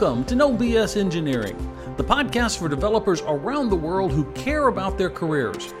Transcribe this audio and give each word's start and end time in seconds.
Welcome 0.00 0.24
to 0.24 0.34
No 0.34 0.50
BS 0.56 0.96
Engineering, 0.96 1.58
the 1.98 2.02
podcast 2.02 2.58
for 2.58 2.70
developers 2.70 3.20
around 3.26 3.68
the 3.68 3.76
world 3.76 4.12
who 4.12 4.24
care 4.32 4.68
about 4.68 4.96
their 4.96 5.10
careers. 5.10 5.74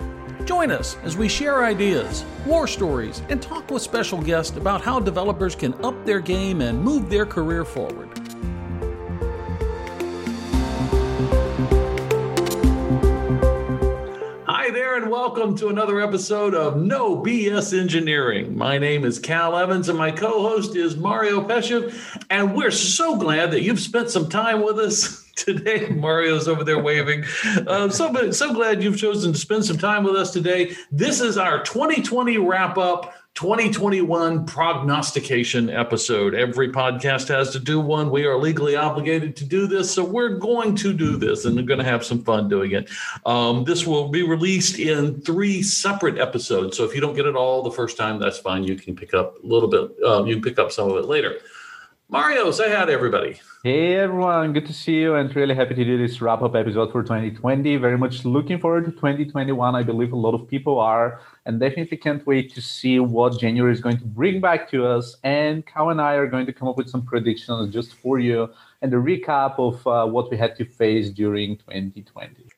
Join 0.44 0.70
us 0.70 0.98
as 1.04 1.16
we 1.16 1.26
share 1.26 1.64
ideas, 1.64 2.22
war 2.44 2.66
stories, 2.66 3.22
and 3.30 3.40
talk 3.40 3.70
with 3.70 3.80
special 3.80 4.20
guests 4.20 4.58
about 4.58 4.82
how 4.82 5.00
developers 5.00 5.54
can 5.54 5.72
up 5.82 6.04
their 6.04 6.20
game 6.20 6.60
and 6.60 6.78
move 6.78 7.08
their 7.08 7.24
career 7.24 7.64
forward. 7.64 8.10
There, 14.80 14.96
and 14.96 15.10
welcome 15.10 15.54
to 15.54 15.68
another 15.68 16.00
episode 16.00 16.54
of 16.54 16.74
No 16.74 17.14
BS 17.14 17.78
Engineering. 17.78 18.56
My 18.56 18.78
name 18.78 19.04
is 19.04 19.18
Cal 19.18 19.54
Evans, 19.54 19.90
and 19.90 19.98
my 19.98 20.10
co 20.10 20.40
host 20.40 20.74
is 20.74 20.96
Mario 20.96 21.46
Peshev. 21.46 21.94
And 22.30 22.54
we're 22.56 22.70
so 22.70 23.16
glad 23.16 23.50
that 23.50 23.60
you've 23.60 23.78
spent 23.78 24.08
some 24.08 24.30
time 24.30 24.64
with 24.64 24.78
us 24.78 25.30
today. 25.36 25.90
Mario's 25.90 26.48
over 26.48 26.64
there 26.64 26.82
waving. 26.82 27.24
Uh, 27.66 27.90
so, 27.90 28.30
so 28.30 28.54
glad 28.54 28.82
you've 28.82 28.96
chosen 28.96 29.34
to 29.34 29.38
spend 29.38 29.66
some 29.66 29.76
time 29.76 30.02
with 30.02 30.16
us 30.16 30.32
today. 30.32 30.74
This 30.90 31.20
is 31.20 31.36
our 31.36 31.62
2020 31.62 32.38
wrap 32.38 32.78
up 32.78 33.12
2021 33.34 34.44
prognostication 34.44 35.70
episode. 35.70 36.34
Every 36.34 36.70
podcast 36.70 37.28
has 37.28 37.50
to 37.50 37.58
do 37.58 37.80
one. 37.80 38.10
We 38.10 38.26
are 38.26 38.36
legally 38.36 38.76
obligated 38.76 39.36
to 39.36 39.44
do 39.44 39.66
this, 39.66 39.90
so 39.90 40.04
we're 40.04 40.36
going 40.36 40.74
to 40.76 40.92
do 40.92 41.16
this 41.16 41.44
and 41.44 41.56
we're 41.56 41.62
going 41.62 41.78
to 41.78 41.84
have 41.84 42.04
some 42.04 42.22
fun 42.22 42.48
doing 42.48 42.72
it. 42.72 42.90
Um, 43.24 43.64
this 43.64 43.86
will 43.86 44.08
be 44.08 44.22
released 44.22 44.78
in 44.78 45.20
three 45.22 45.62
separate 45.62 46.18
episodes. 46.18 46.76
So 46.76 46.84
if 46.84 46.94
you 46.94 47.00
don't 47.00 47.14
get 47.14 47.26
it 47.26 47.36
all 47.36 47.62
the 47.62 47.70
first 47.70 47.96
time, 47.96 48.18
that's 48.18 48.38
fine. 48.38 48.64
You 48.64 48.76
can 48.76 48.94
pick 48.94 49.14
up 49.14 49.42
a 49.42 49.46
little 49.46 49.68
bit, 49.68 49.90
uh, 50.04 50.24
you 50.24 50.34
can 50.34 50.42
pick 50.42 50.58
up 50.58 50.72
some 50.72 50.90
of 50.90 50.96
it 50.96 51.06
later. 51.06 51.38
Mario, 52.12 52.50
say 52.50 52.74
hi 52.74 52.84
to 52.84 52.92
everybody. 52.92 53.40
Hey 53.62 53.94
everyone, 53.94 54.52
good 54.52 54.66
to 54.66 54.72
see 54.72 54.96
you 54.96 55.14
and 55.14 55.34
really 55.36 55.54
happy 55.54 55.76
to 55.76 55.84
do 55.84 55.96
this 55.96 56.20
wrap 56.20 56.42
up 56.42 56.56
episode 56.56 56.90
for 56.90 57.04
2020. 57.04 57.76
Very 57.76 57.96
much 57.96 58.24
looking 58.24 58.58
forward 58.58 58.86
to 58.86 58.90
2021. 58.90 59.76
I 59.76 59.84
believe 59.84 60.12
a 60.12 60.16
lot 60.16 60.34
of 60.34 60.48
people 60.48 60.80
are, 60.80 61.20
and 61.46 61.60
definitely 61.60 61.96
can't 61.98 62.26
wait 62.26 62.52
to 62.54 62.60
see 62.60 62.98
what 62.98 63.38
January 63.38 63.72
is 63.72 63.80
going 63.80 63.98
to 63.98 64.06
bring 64.06 64.40
back 64.40 64.68
to 64.72 64.86
us. 64.86 65.18
And 65.22 65.64
Cal 65.64 65.90
and 65.90 66.00
I 66.00 66.14
are 66.14 66.26
going 66.26 66.46
to 66.46 66.52
come 66.52 66.66
up 66.66 66.76
with 66.76 66.90
some 66.90 67.06
predictions 67.06 67.72
just 67.72 67.94
for 67.94 68.18
you 68.18 68.48
and 68.82 68.92
a 68.92 68.96
recap 68.96 69.60
of 69.60 69.86
uh, 69.86 70.04
what 70.04 70.32
we 70.32 70.36
had 70.36 70.56
to 70.56 70.64
face 70.64 71.10
during 71.10 71.58
2020 71.58 72.50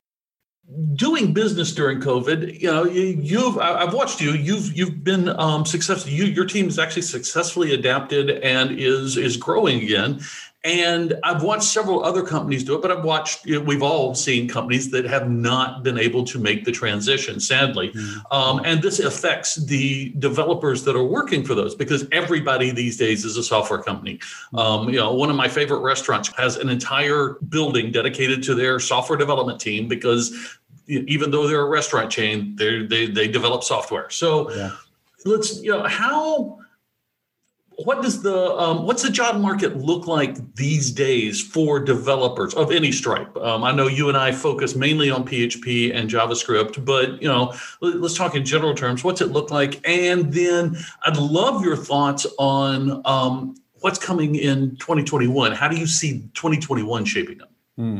doing 0.95 1.33
business 1.33 1.73
during 1.73 2.01
COVID, 2.01 2.61
you 2.61 2.71
know, 2.71 2.85
you've 2.85 3.59
I've 3.59 3.95
watched 3.95 4.21
you. 4.21 4.33
You've 4.33 4.77
you've 4.77 5.05
been 5.05 5.29
um, 5.29 5.65
successful. 5.65 6.11
You 6.11 6.25
your 6.25 6.47
team 6.47 6.67
has 6.67 6.79
actually 6.79 7.03
successfully 7.03 7.75
adapted 7.75 8.31
and 8.31 8.79
is 8.79 9.17
is 9.17 9.37
growing 9.37 9.83
again. 9.83 10.21
And 10.65 11.19
I've 11.25 11.43
watched 11.43 11.65
several 11.65 12.05
other 12.05 12.23
companies 12.23 12.63
do 12.63 12.77
it, 12.77 12.83
but 12.83 12.93
I've 12.93 13.03
watched. 13.03 13.45
You 13.45 13.59
know, 13.59 13.65
we've 13.65 13.83
all 13.83 14.15
seen 14.15 14.47
companies 14.47 14.93
that 14.93 15.05
have 15.07 15.29
not 15.29 15.83
been 15.83 15.99
able 15.99 16.23
to 16.25 16.39
make 16.39 16.65
the 16.65 16.71
transition, 16.71 17.41
sadly. 17.41 17.89
Mm-hmm. 17.91 18.33
Um, 18.33 18.61
and 18.65 18.81
this 18.81 19.01
affects 19.01 19.57
the 19.57 20.11
developers 20.21 20.85
that 20.85 20.95
are 20.95 21.03
working 21.03 21.43
for 21.43 21.57
those 21.57 21.75
because 21.75 22.07
everybody 22.13 22.71
these 22.71 22.97
days 22.97 23.25
is 23.25 23.37
a 23.37 23.43
software 23.43 23.83
company. 23.83 24.21
Um, 24.55 24.89
you 24.89 25.01
know, 25.01 25.13
one 25.13 25.31
of 25.31 25.37
my 25.37 25.49
favorite 25.49 25.81
restaurants 25.81 26.31
has 26.37 26.57
an 26.57 26.69
entire 26.69 27.39
building 27.49 27.91
dedicated 27.91 28.45
to 28.45 28.55
their 28.55 28.79
software 28.79 29.19
development 29.19 29.61
team 29.61 29.89
because 29.89 30.61
even 30.87 31.31
though 31.31 31.47
they're 31.47 31.61
a 31.61 31.69
restaurant 31.69 32.11
chain, 32.11 32.57
they 32.57 32.85
they 32.85 33.07
they 33.07 33.29
develop 33.29 33.63
software. 33.63 34.11
So 34.11 34.51
yeah. 34.53 34.71
let's 35.25 35.63
you 35.63 35.71
know 35.71 35.85
how 35.85 36.59
what 37.85 38.03
does 38.03 38.23
the 38.23 38.53
um, 38.57 38.87
what's 38.87 39.03
the 39.03 39.11
job 39.11 39.41
market 39.41 39.77
look 39.77 40.07
like 40.07 40.55
these 40.55 40.91
days 40.91 41.41
for 41.41 41.81
developers 41.81 42.55
of 42.55 42.71
any 42.71 42.93
stripe? 42.93 43.37
Um, 43.37 43.65
I 43.65 43.73
know 43.73 43.87
you 43.87 44.09
and 44.09 44.17
I 44.17 44.33
focus 44.33 44.75
mainly 44.75 45.11
on 45.11 45.25
PHP 45.25 45.95
and 45.95 46.09
JavaScript, 46.09 46.85
but 46.85 47.21
you 47.23 47.29
know, 47.29 47.55
let's 47.81 48.15
talk 48.15 48.35
in 48.35 48.45
general 48.45 48.75
terms. 48.75 49.05
What's 49.05 49.21
it 49.21 49.29
look 49.29 49.51
like? 49.51 49.81
And 49.89 50.33
then 50.33 50.77
I'd 51.05 51.17
love 51.17 51.65
your 51.65 51.77
thoughts 51.77 52.27
on 52.39 53.03
um, 53.05 53.57
what's 53.81 53.99
coming 53.99 54.35
in 54.35 54.77
2021. 54.77 55.53
How 55.53 55.69
do 55.69 55.77
you 55.77 55.87
see 55.87 56.29
2021 56.35 57.05
shaping 57.05 57.43
up? 57.43 57.51
Hmm. 57.77 57.99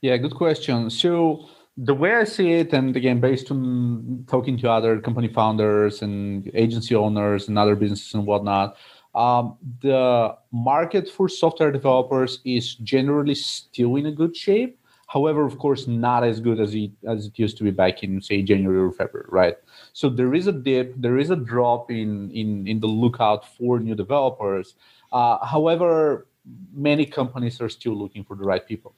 Yeah, 0.00 0.16
good 0.16 0.34
question. 0.34 0.90
So 0.90 1.48
the 1.76 1.94
way 1.94 2.14
I 2.14 2.24
see 2.24 2.52
it, 2.52 2.72
and 2.72 2.96
again, 2.96 3.20
based 3.20 3.50
on 3.50 4.24
talking 4.28 4.56
to 4.58 4.70
other 4.70 4.98
company 5.00 5.28
founders 5.28 6.00
and 6.00 6.50
agency 6.54 6.94
owners 6.94 7.48
and 7.48 7.58
other 7.58 7.76
businesses 7.76 8.14
and 8.14 8.24
whatnot, 8.24 8.76
um, 9.14 9.56
the 9.82 10.34
market 10.52 11.08
for 11.08 11.28
software 11.28 11.70
developers 11.70 12.40
is 12.44 12.76
generally 12.76 13.34
still 13.34 13.96
in 13.96 14.06
a 14.06 14.12
good 14.12 14.34
shape. 14.36 14.78
However, 15.08 15.44
of 15.44 15.58
course, 15.58 15.86
not 15.86 16.24
as 16.24 16.40
good 16.40 16.60
as 16.60 16.74
it 16.74 16.90
as 17.06 17.26
it 17.26 17.38
used 17.38 17.56
to 17.58 17.64
be 17.64 17.70
back 17.70 18.02
in 18.02 18.20
say 18.20 18.42
January 18.42 18.78
or 18.78 18.90
February, 18.90 19.28
right? 19.30 19.56
So 19.92 20.08
there 20.08 20.34
is 20.34 20.46
a 20.48 20.52
dip, 20.52 20.94
there 20.96 21.18
is 21.18 21.30
a 21.30 21.36
drop 21.36 21.90
in 21.90 22.30
in 22.32 22.66
in 22.66 22.80
the 22.80 22.88
lookout 22.88 23.46
for 23.56 23.78
new 23.78 23.94
developers. 23.94 24.74
Uh, 25.12 25.44
however, 25.44 26.26
many 26.74 27.06
companies 27.06 27.60
are 27.60 27.68
still 27.68 27.94
looking 27.94 28.24
for 28.24 28.34
the 28.34 28.44
right 28.44 28.66
people 28.66 28.94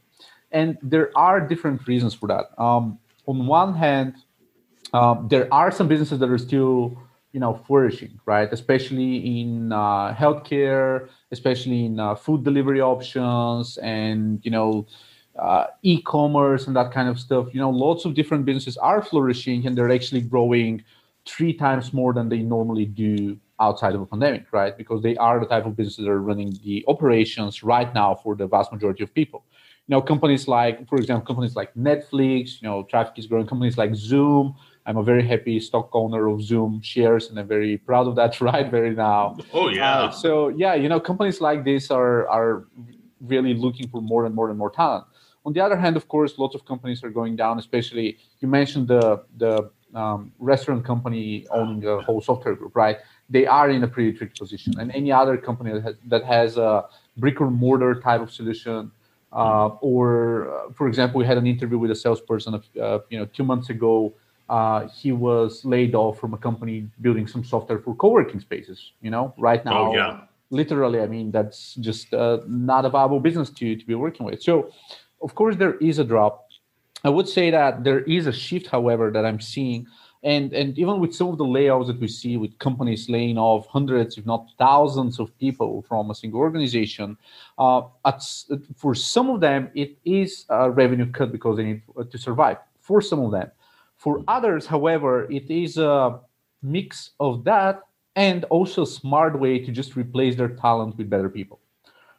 and 0.51 0.79
there 0.83 1.11
are 1.17 1.41
different 1.41 1.87
reasons 1.87 2.15
for 2.15 2.27
that. 2.29 2.47
Um, 2.61 2.99
on 3.27 3.47
one 3.47 3.75
hand, 3.75 4.15
um, 4.93 5.29
there 5.29 5.53
are 5.53 5.71
some 5.71 5.89
businesses 5.89 6.19
that 6.19 6.31
are 6.31 6.39
still, 6.39 6.97
you 7.33 7.41
know, 7.41 7.55
flourishing, 7.67 8.19
right? 8.25 8.49
Especially 8.51 9.41
in 9.41 9.73
uh, 9.73 10.15
healthcare, 10.15 11.09
especially 11.31 11.85
in 11.85 12.01
uh, 12.01 12.15
food 12.15 12.43
delivery 12.43 12.81
options, 12.81 13.77
and 13.79 14.41
you 14.45 14.51
know, 14.51 14.87
uh, 15.39 15.67
e-commerce 15.83 16.67
and 16.67 16.75
that 16.75 16.91
kind 16.91 17.09
of 17.09 17.19
stuff. 17.19 17.49
You 17.53 17.61
know, 17.61 17.71
lots 17.71 18.07
of 18.07 18.15
different 18.15 18.47
businesses 18.47 18.79
are 18.79 19.03
flourishing, 19.03 19.67
and 19.67 19.77
they're 19.77 19.93
actually 19.93 20.23
growing 20.23 20.83
three 21.27 21.53
times 21.53 21.93
more 21.93 22.15
than 22.15 22.31
they 22.31 22.39
normally 22.39 22.87
do 22.87 23.39
outside 23.61 23.95
of 23.95 24.01
a 24.01 24.07
pandemic, 24.07 24.47
right? 24.53 24.79
Because 24.79 25.03
they 25.03 25.17
are 25.17 25.39
the 25.39 25.45
type 25.45 25.67
of 25.67 25.77
businesses 25.77 26.05
that 26.05 26.11
are 26.11 26.23
running 26.23 26.57
the 26.65 26.83
operations 26.89 27.63
right 27.63 27.93
now 27.93 28.15
for 28.15 28.35
the 28.35 28.47
vast 28.47 28.73
majority 28.73 29.03
of 29.03 29.13
people 29.13 29.45
you 29.89 29.97
know 29.97 30.03
companies 30.03 30.47
like 30.47 30.87
for 30.89 30.97
example 30.97 31.27
companies 31.27 31.57
like 31.57 31.75
netflix 31.75 32.61
you 32.61 32.69
know 32.69 32.85
traffic 32.85 33.15
is 33.19 33.27
growing 33.27 33.47
companies 33.47 33.77
like 33.77 33.95
zoom. 33.95 34.55
I'm 34.87 34.97
a 34.97 35.03
very 35.03 35.27
happy 35.27 35.61
stock 35.61 35.91
owner 35.93 36.29
of 36.29 36.41
zoom 36.43 36.81
shares 36.83 37.29
and 37.29 37.39
i'm 37.39 37.47
very 37.47 37.77
proud 37.77 38.07
of 38.07 38.17
that 38.17 38.41
right 38.49 38.71
very 38.71 38.95
now. 38.95 39.37
Oh 39.53 39.69
yeah. 39.69 40.03
Uh, 40.03 40.11
so 40.11 40.49
yeah 40.49 40.75
you 40.75 40.89
know 40.89 41.01
companies 41.01 41.41
like 41.41 41.65
this 41.65 41.91
are 41.91 42.29
are 42.29 42.67
really 43.21 43.55
looking 43.55 43.89
for 43.89 44.01
more 44.01 44.27
and 44.27 44.35
more 44.35 44.51
and 44.51 44.59
more 44.59 44.71
talent. 44.71 45.05
On 45.45 45.53
the 45.53 45.61
other 45.61 45.77
hand 45.77 45.97
of 45.97 46.07
course 46.09 46.39
lots 46.39 46.55
of 46.55 46.65
companies 46.67 47.03
are 47.03 47.11
going 47.11 47.35
down 47.37 47.59
especially 47.59 48.19
you 48.41 48.49
mentioned 48.49 48.89
the 48.89 49.25
the 49.39 49.71
um, 49.95 50.33
restaurant 50.39 50.85
company 50.85 51.47
owning 51.51 51.83
a 51.87 52.03
whole 52.03 52.21
software 52.21 52.55
group 52.55 52.77
right? 52.77 52.99
They 53.31 53.47
are 53.47 53.71
in 53.71 53.83
a 53.85 53.89
pretty 53.89 54.13
tricky 54.13 54.35
position. 54.39 54.79
And 54.79 54.91
any 54.93 55.13
other 55.13 55.37
company 55.39 55.73
that 55.73 55.83
has, 55.83 55.97
that 56.07 56.25
has 56.25 56.59
a 56.59 56.85
brick 57.17 57.41
or 57.41 57.51
mortar 57.51 58.01
type 58.01 58.21
of 58.21 58.31
solution 58.31 58.91
uh, 59.33 59.69
or, 59.81 60.49
uh, 60.51 60.73
for 60.73 60.89
example, 60.89 61.19
we 61.19 61.27
had 61.27 61.39
an 61.39 61.47
interview 61.47 61.79
with 61.79 61.91
a 61.91 61.95
salesperson, 61.95 62.55
uh, 62.55 62.99
you 63.11 63.19
know, 63.19 63.27
two 63.27 63.45
months 63.45 63.71
ago. 63.71 64.15
Uh, 64.49 64.89
he 64.89 65.13
was 65.13 65.65
laid 65.65 65.95
off 65.95 66.19
from 66.19 66.33
a 66.33 66.39
company 66.39 66.89
building 67.03 67.27
some 67.27 67.45
software 67.45 67.79
for 67.79 67.95
co-working 67.97 68.41
spaces. 68.41 68.93
You 69.03 69.11
know, 69.11 69.35
right 69.37 69.63
now, 69.65 69.89
oh, 69.89 69.95
yeah. 69.95 70.21
literally, 70.51 71.01
I 71.01 71.07
mean, 71.07 71.31
that's 71.31 71.75
just 71.75 72.15
uh, 72.15 72.39
not 72.47 72.87
a 72.87 72.89
viable 72.89 73.21
business 73.21 73.51
to 73.51 73.77
to 73.77 73.87
be 73.87 73.95
working 73.95 74.25
with. 74.25 74.43
So, 74.43 74.71
of 75.21 75.35
course, 75.35 75.57
there 75.57 75.75
is 75.75 75.99
a 75.99 76.05
drop. 76.05 76.47
I 77.05 77.11
would 77.11 77.29
say 77.29 77.51
that 77.51 77.85
there 77.85 78.01
is 78.01 78.27
a 78.27 78.33
shift, 78.33 78.69
however, 78.69 79.11
that 79.11 79.25
I'm 79.27 79.41
seeing 79.41 79.87
and 80.23 80.53
and 80.53 80.79
even 80.79 80.99
with 80.99 81.15
some 81.15 81.29
of 81.29 81.39
the 81.39 81.45
layoffs 81.45 81.87
that 81.87 82.01
we 82.01 82.09
see 82.09 82.37
with 82.37 82.59
companies 82.59 83.09
laying 83.09 83.39
off 83.39 83.67
hundreds 83.67 84.19
if 84.19 84.27
not 84.27 84.49
thousands 84.59 85.21
of 85.21 85.37
people 85.39 85.83
from 85.83 86.11
a 86.11 86.15
single 86.15 86.41
organization 86.41 87.17
uh, 87.59 87.83
at, 88.05 88.23
for 88.77 88.95
some 88.95 89.31
of 89.31 89.41
them 89.41 89.71
it 89.75 89.97
is 90.05 90.45
a 90.49 90.71
revenue 90.71 91.11
cut 91.11 91.31
because 91.31 91.57
they 91.57 91.65
need 91.65 91.83
to 92.11 92.19
survive 92.19 92.57
for 92.81 93.01
some 93.01 93.21
of 93.21 93.31
them. 93.31 93.51
For 93.97 94.23
others 94.29 94.67
however 94.67 95.31
it 95.31 95.51
is 95.51 95.79
a 95.79 96.19
mix 96.63 97.11
of 97.21 97.45
that 97.45 97.83
and 98.17 98.45
also 98.45 98.83
a 98.83 98.87
smart 98.87 99.39
way 99.39 99.61
to 99.61 99.71
just 99.71 99.95
replace 99.95 100.35
their 100.35 100.49
talent 100.49 100.97
with 100.97 101.09
better 101.09 101.29
people 101.29 101.61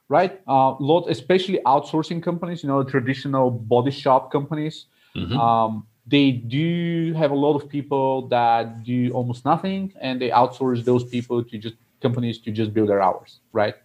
right? 0.08 0.42
Uh, 0.48 0.76
lot 0.80 1.08
especially 1.10 1.60
outsourcing 1.66 2.24
companies 2.24 2.64
you 2.64 2.70
know 2.70 2.84
traditional 2.84 3.52
body 3.52 3.92
shop 3.92 4.32
companies. 4.32 4.86
Mm-hmm. 5.16 5.38
um, 5.38 5.88
they 6.10 6.32
do 6.32 7.14
have 7.14 7.32
a 7.32 7.36
lot 7.36 7.56
of 7.56 7.70
people 7.70 8.28
that 8.30 8.84
do 8.84 9.12
almost 9.12 9.46
nothing 9.46 9.94
and 10.02 10.22
they 10.22 10.30
outsource 10.30 10.84
those 10.84 11.04
people 11.04 11.44
to 11.44 11.58
just 11.58 11.76
companies 12.02 12.38
to 12.40 12.52
just 12.52 12.74
build 12.74 12.90
their 12.90 13.02
hours 13.02 13.40
right 13.54 13.76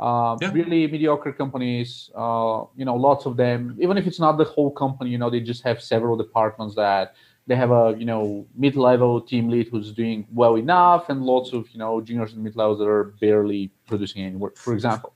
uh, 0.00 0.36
yeah. 0.40 0.50
really 0.52 0.86
mediocre 0.86 1.32
companies 1.32 2.10
uh, 2.14 2.64
you 2.76 2.84
know 2.84 2.96
lots 2.96 3.26
of 3.26 3.36
them 3.36 3.76
even 3.80 3.96
if 3.96 4.06
it's 4.06 4.20
not 4.20 4.38
the 4.38 4.44
whole 4.44 4.70
company 4.70 5.10
you 5.10 5.18
know 5.18 5.30
they 5.30 5.40
just 5.40 5.62
have 5.62 5.80
several 5.82 6.16
departments 6.16 6.74
that 6.74 7.14
they 7.46 7.54
have 7.54 7.70
a 7.70 7.94
you 7.98 8.04
know 8.04 8.46
mid-level 8.56 9.20
team 9.20 9.48
lead 9.48 9.68
who's 9.68 9.92
doing 9.92 10.26
well 10.32 10.56
enough 10.56 11.08
and 11.10 11.22
lots 11.22 11.52
of 11.52 11.68
you 11.72 11.78
know 11.78 12.00
juniors 12.00 12.32
and 12.32 12.42
mid-levels 12.42 12.78
that 12.78 12.88
are 12.88 13.04
barely 13.20 13.70
producing 13.86 14.24
any 14.24 14.36
work 14.36 14.56
for 14.56 14.72
example 14.72 15.12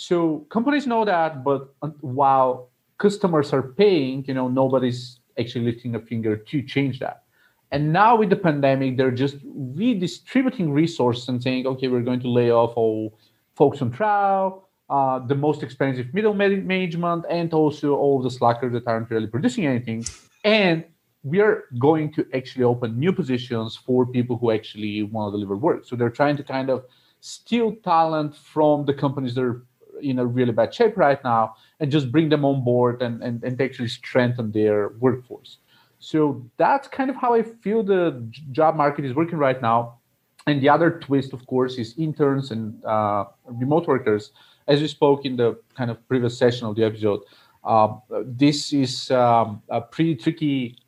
So 0.00 0.46
companies 0.48 0.86
know 0.86 1.04
that, 1.04 1.44
but 1.44 1.74
while 2.00 2.70
customers 2.96 3.52
are 3.52 3.62
paying, 3.62 4.24
you 4.26 4.32
know, 4.32 4.48
nobody's 4.48 5.19
actually 5.40 5.64
lifting 5.64 5.94
a 5.94 6.00
finger 6.00 6.36
to 6.36 6.62
change 6.62 6.98
that. 7.00 7.24
And 7.72 7.92
now 7.92 8.16
with 8.16 8.30
the 8.30 8.36
pandemic, 8.36 8.96
they're 8.96 9.10
just 9.10 9.36
redistributing 9.44 10.72
resources 10.72 11.28
and 11.28 11.42
saying, 11.42 11.66
okay, 11.66 11.88
we're 11.88 12.02
going 12.02 12.20
to 12.20 12.28
lay 12.28 12.50
off 12.50 12.72
all 12.76 13.18
folks 13.54 13.80
on 13.80 13.90
trial, 13.90 14.68
uh, 14.88 15.20
the 15.20 15.34
most 15.34 15.62
expensive 15.62 16.12
middle 16.12 16.34
management, 16.34 17.24
and 17.30 17.54
also 17.54 17.94
all 17.94 18.20
the 18.20 18.30
slackers 18.30 18.72
that 18.72 18.86
aren't 18.86 19.08
really 19.10 19.28
producing 19.28 19.66
anything. 19.66 20.04
And 20.44 20.84
we 21.22 21.40
are 21.40 21.64
going 21.78 22.12
to 22.14 22.26
actually 22.34 22.64
open 22.64 22.98
new 22.98 23.12
positions 23.12 23.76
for 23.76 24.06
people 24.06 24.36
who 24.36 24.50
actually 24.50 25.02
want 25.04 25.32
to 25.32 25.36
deliver 25.36 25.56
work. 25.56 25.84
So 25.84 25.94
they're 25.94 26.10
trying 26.10 26.36
to 26.38 26.42
kind 26.42 26.70
of 26.70 26.84
steal 27.20 27.76
talent 27.84 28.34
from 28.34 28.84
the 28.86 28.94
companies 28.94 29.34
that 29.34 29.44
are 29.44 29.62
in 30.02 30.18
a 30.18 30.26
really 30.26 30.52
bad 30.52 30.74
shape 30.74 30.96
right 30.96 31.22
now 31.24 31.54
and 31.78 31.90
just 31.90 32.10
bring 32.10 32.28
them 32.28 32.44
on 32.44 32.64
board 32.64 33.02
and, 33.02 33.22
and, 33.22 33.42
and 33.44 33.60
actually 33.60 33.88
strengthen 33.88 34.52
their 34.52 34.90
workforce. 35.00 35.58
So 35.98 36.44
that's 36.56 36.88
kind 36.88 37.10
of 37.10 37.16
how 37.16 37.34
I 37.34 37.42
feel 37.42 37.82
the 37.82 38.26
job 38.52 38.76
market 38.76 39.04
is 39.04 39.14
working 39.14 39.38
right 39.38 39.60
now. 39.60 39.98
And 40.46 40.62
the 40.62 40.68
other 40.68 40.98
twist, 40.98 41.32
of 41.32 41.46
course, 41.46 41.76
is 41.76 41.94
interns 41.98 42.50
and 42.50 42.82
uh, 42.84 43.26
remote 43.44 43.86
workers. 43.86 44.32
As 44.66 44.80
we 44.80 44.88
spoke 44.88 45.26
in 45.26 45.36
the 45.36 45.60
kind 45.76 45.90
of 45.90 45.96
previous 46.08 46.38
session 46.38 46.66
of 46.66 46.76
the 46.76 46.84
episode, 46.84 47.20
uh, 47.64 47.88
this 48.24 48.72
is 48.72 49.10
um, 49.10 49.62
a 49.68 49.80
pretty 49.80 50.14
tricky 50.16 50.78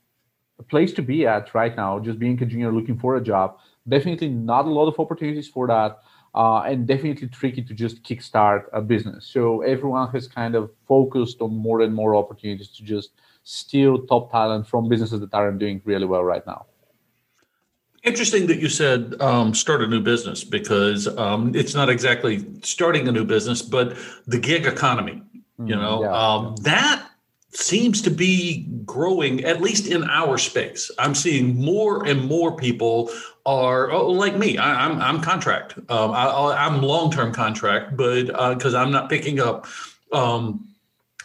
place 0.69 0.93
to 0.95 1.03
be 1.03 1.27
at 1.27 1.55
right 1.55 1.77
now, 1.77 1.99
just 1.99 2.19
being 2.19 2.43
a 2.43 2.47
junior 2.47 2.73
looking 2.73 2.99
for 2.99 3.17
a 3.17 3.21
job. 3.21 3.59
Definitely 3.87 4.29
not 4.29 4.65
a 4.67 4.71
lot 4.71 4.87
of 4.87 4.99
opportunities 4.99 5.49
for 5.49 5.67
that. 5.67 5.99
Uh, 6.35 6.63
and 6.63 6.87
definitely 6.87 7.29
tricky 7.29 7.63
to 7.63 7.75
just 7.75 8.03
kickstart 8.03 8.65
a 8.73 8.81
business. 8.81 9.27
So 9.27 9.61
everyone 9.61 10.09
has 10.13 10.27
kind 10.27 10.55
of 10.55 10.71
focused 10.89 11.43
on 11.43 11.55
more 11.55 11.83
and 11.83 11.95
more 11.95 12.17
opportunities 12.17 12.69
to 12.69 12.83
just 12.83 13.11
steal 13.45 14.07
top 14.07 14.31
talent 14.31 14.67
from 14.67 14.89
businesses 14.89 15.21
that 15.21 15.35
aren't 15.35 15.59
doing 15.59 15.83
really 15.85 16.07
well 16.07 16.25
right 16.25 16.47
now. 16.47 16.67
Interesting 18.03 18.47
that 18.47 18.59
you 18.59 18.69
said 18.69 19.15
um, 19.21 19.55
start 19.55 19.83
a 19.83 19.87
new 19.87 20.01
business 20.01 20.43
because 20.43 21.07
um, 21.19 21.55
it's 21.55 21.75
not 21.75 21.89
exactly 21.89 22.45
starting 22.63 23.07
a 23.07 23.13
new 23.13 23.25
business, 23.25 23.63
but 23.63 23.97
the 24.27 24.39
gig 24.39 24.67
economy. 24.67 25.23
You 25.59 25.77
mm, 25.77 25.81
know 25.81 26.03
yeah, 26.03 26.11
um, 26.11 26.57
yeah. 26.59 26.63
that 26.65 27.09
seems 27.53 28.01
to 28.03 28.11
be 28.11 28.67
growing 28.85 29.45
at 29.45 29.61
least 29.61 29.87
in 29.87 30.05
our 30.05 30.39
space. 30.39 30.91
I'm 30.99 31.15
seeing 31.15 31.61
more 31.61 32.07
and 32.07 32.25
more 32.25 32.57
people 32.57 33.11
are 33.45 33.91
oh, 33.91 34.09
like 34.09 34.37
me 34.37 34.57
I, 34.57 34.87
am 34.87 34.93
I'm, 34.93 35.17
I'm 35.17 35.23
contract. 35.23 35.77
Um, 35.91 36.13
I, 36.13 36.67
am 36.67 36.81
long-term 36.81 37.33
contract 37.33 37.97
but 37.97 38.27
because 38.55 38.75
uh, 38.75 38.79
i'm 38.79 38.91
not 38.91 39.11
picking 39.11 39.41
up 39.41 39.67
um, 40.13 40.69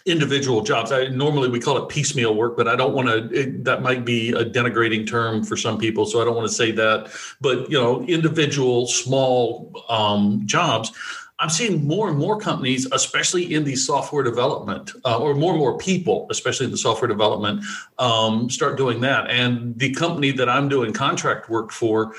individual 0.05 0.61
jobs. 0.61 0.91
I 0.91 1.07
normally 1.09 1.49
we 1.49 1.59
call 1.59 1.77
it 1.77 1.89
piecemeal 1.89 2.33
work 2.35 2.57
but 2.57 2.67
i 2.67 2.75
don't 2.75 2.93
want 2.93 3.07
to 3.07 3.59
that 3.63 3.81
might 3.81 4.03
be 4.03 4.31
a 4.31 4.43
denigrating 4.43 5.07
term 5.07 5.43
for 5.43 5.55
some 5.55 5.77
people 5.77 6.05
so 6.05 6.21
i 6.21 6.25
don't 6.25 6.35
want 6.35 6.47
to 6.47 6.53
say 6.53 6.71
that. 6.71 7.11
But 7.39 7.69
you 7.69 7.79
know 7.79 8.03
individual 8.03 8.87
small 8.87 9.71
um, 9.89 10.41
jobs 10.45 10.91
I'm 11.39 11.49
seeing 11.49 11.85
more 11.85 12.09
and 12.09 12.17
more 12.17 12.39
companies, 12.39 12.87
especially 12.91 13.53
in 13.53 13.63
the 13.63 13.75
software 13.75 14.23
development, 14.23 14.93
uh, 15.05 15.19
or 15.19 15.35
more 15.35 15.51
and 15.51 15.59
more 15.59 15.77
people, 15.77 16.25
especially 16.31 16.65
in 16.65 16.71
the 16.71 16.77
software 16.77 17.07
development, 17.07 17.63
um, 17.99 18.49
start 18.49 18.75
doing 18.75 18.99
that. 19.01 19.29
And 19.29 19.77
the 19.77 19.93
company 19.93 20.31
that 20.31 20.49
I'm 20.49 20.67
doing 20.67 20.93
contract 20.93 21.47
work 21.47 21.71
for 21.71 22.13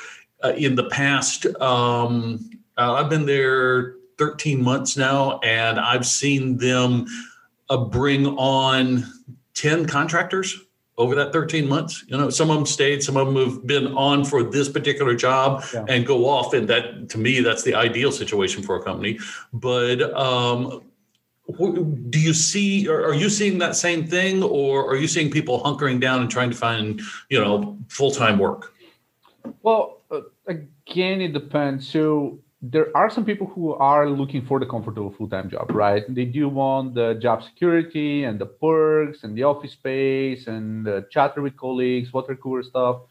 uh, 0.44 0.53
in 0.56 0.76
the 0.76 0.85
past, 0.91 1.47
um, 1.61 2.49
uh, 2.76 2.93
I've 2.93 3.11
been 3.11 3.26
there 3.26 3.97
13 4.19 4.62
months 4.62 4.97
now, 4.97 5.41
and 5.41 5.81
I've 5.81 6.06
seen 6.06 6.56
them 6.56 7.06
uh, 7.70 7.76
bring 7.76 8.26
on 8.26 9.05
10 9.55 9.87
contractors 9.87 10.62
over 10.99 11.15
that 11.15 11.33
13 11.33 11.69
months. 11.69 12.05
You 12.09 12.19
know, 12.19 12.29
some 12.29 12.50
of 12.50 12.56
them 12.56 12.67
stayed, 12.67 13.03
some 13.03 13.17
of 13.17 13.33
them 13.33 13.37
have 13.37 13.67
been 13.67 13.87
on 13.95 14.25
for 14.25 14.43
this 14.43 14.69
particular 14.69 15.15
job 15.15 15.65
yeah. 15.73 15.85
and 15.89 16.05
go 16.05 16.29
off. 16.29 16.53
And 16.53 16.69
that, 16.69 17.09
to 17.11 17.19
me, 17.19 17.41
that's 17.41 17.62
the 17.62 17.75
ideal 17.75 18.12
situation 18.12 18.62
for 18.62 18.77
a 18.77 18.83
company. 18.83 19.19
But 19.53 20.03
um, 20.15 20.83
do 21.56 22.21
you 22.21 22.35
see, 22.35 22.89
are 22.89 23.15
you 23.15 23.31
seeing 23.31 23.59
that 23.59 23.77
same 23.77 24.06
thing, 24.06 24.43
or 24.43 24.87
are 24.87 24.97
you 24.97 25.09
seeing 25.09 25.31
people 25.31 25.62
hunkering 25.62 26.00
down 26.00 26.21
and 26.21 26.31
trying 26.31 26.50
to 26.50 26.56
find, 26.56 27.01
you 27.31 27.41
know, 27.41 27.79
full 27.89 28.11
time 28.11 28.39
work? 28.39 28.75
Well, 29.62 30.03
uh, 30.11 30.23
again, 30.47 31.21
it 31.21 31.33
depends. 31.33 31.89
So 31.89 32.41
there 32.60 32.88
are 32.96 33.08
some 33.08 33.25
people 33.25 33.46
who 33.46 33.75
are 33.75 34.10
looking 34.10 34.44
for 34.44 34.58
the 34.58 34.66
comfortable 34.66 35.12
full-time 35.12 35.49
job 35.49 35.70
right? 35.70 36.02
They 36.12 36.25
do 36.25 36.49
want 36.49 36.94
the 36.94 37.14
job 37.14 37.43
security 37.44 38.25
and 38.25 38.38
the 38.38 38.46
perks 38.46 39.22
and 39.22 39.37
the 39.37 39.44
office 39.44 39.72
space 39.72 40.49
and 40.49 40.84
the 40.84 41.06
chatter 41.10 41.40
with 41.40 41.56
colleagues 41.56 42.12
water 42.12 42.34
cooler 42.34 42.64
stuff. 42.64 43.02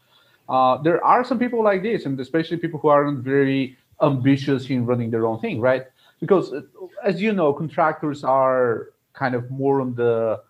Uh, 0.48 0.76
there 0.82 1.02
are 1.04 1.24
some 1.24 1.38
people 1.38 1.62
like 1.62 1.82
this 1.82 2.04
and 2.04 2.18
especially 2.20 2.58
people 2.58 2.78
who 2.78 2.88
aren't 2.88 3.20
very 3.20 3.76
ambitious 4.02 4.68
in 4.68 4.84
running 4.84 5.10
their 5.10 5.26
own 5.26 5.40
thing 5.40 5.60
right? 5.60 5.86
Because 6.20 6.52
uh, 6.52 6.60
as 7.02 7.22
you 7.22 7.32
know 7.32 7.52
contractors 7.54 8.24
are 8.24 8.88
kind 9.14 9.34
of 9.34 9.50
more 9.50 9.80
on 9.80 9.94
the 9.94 10.42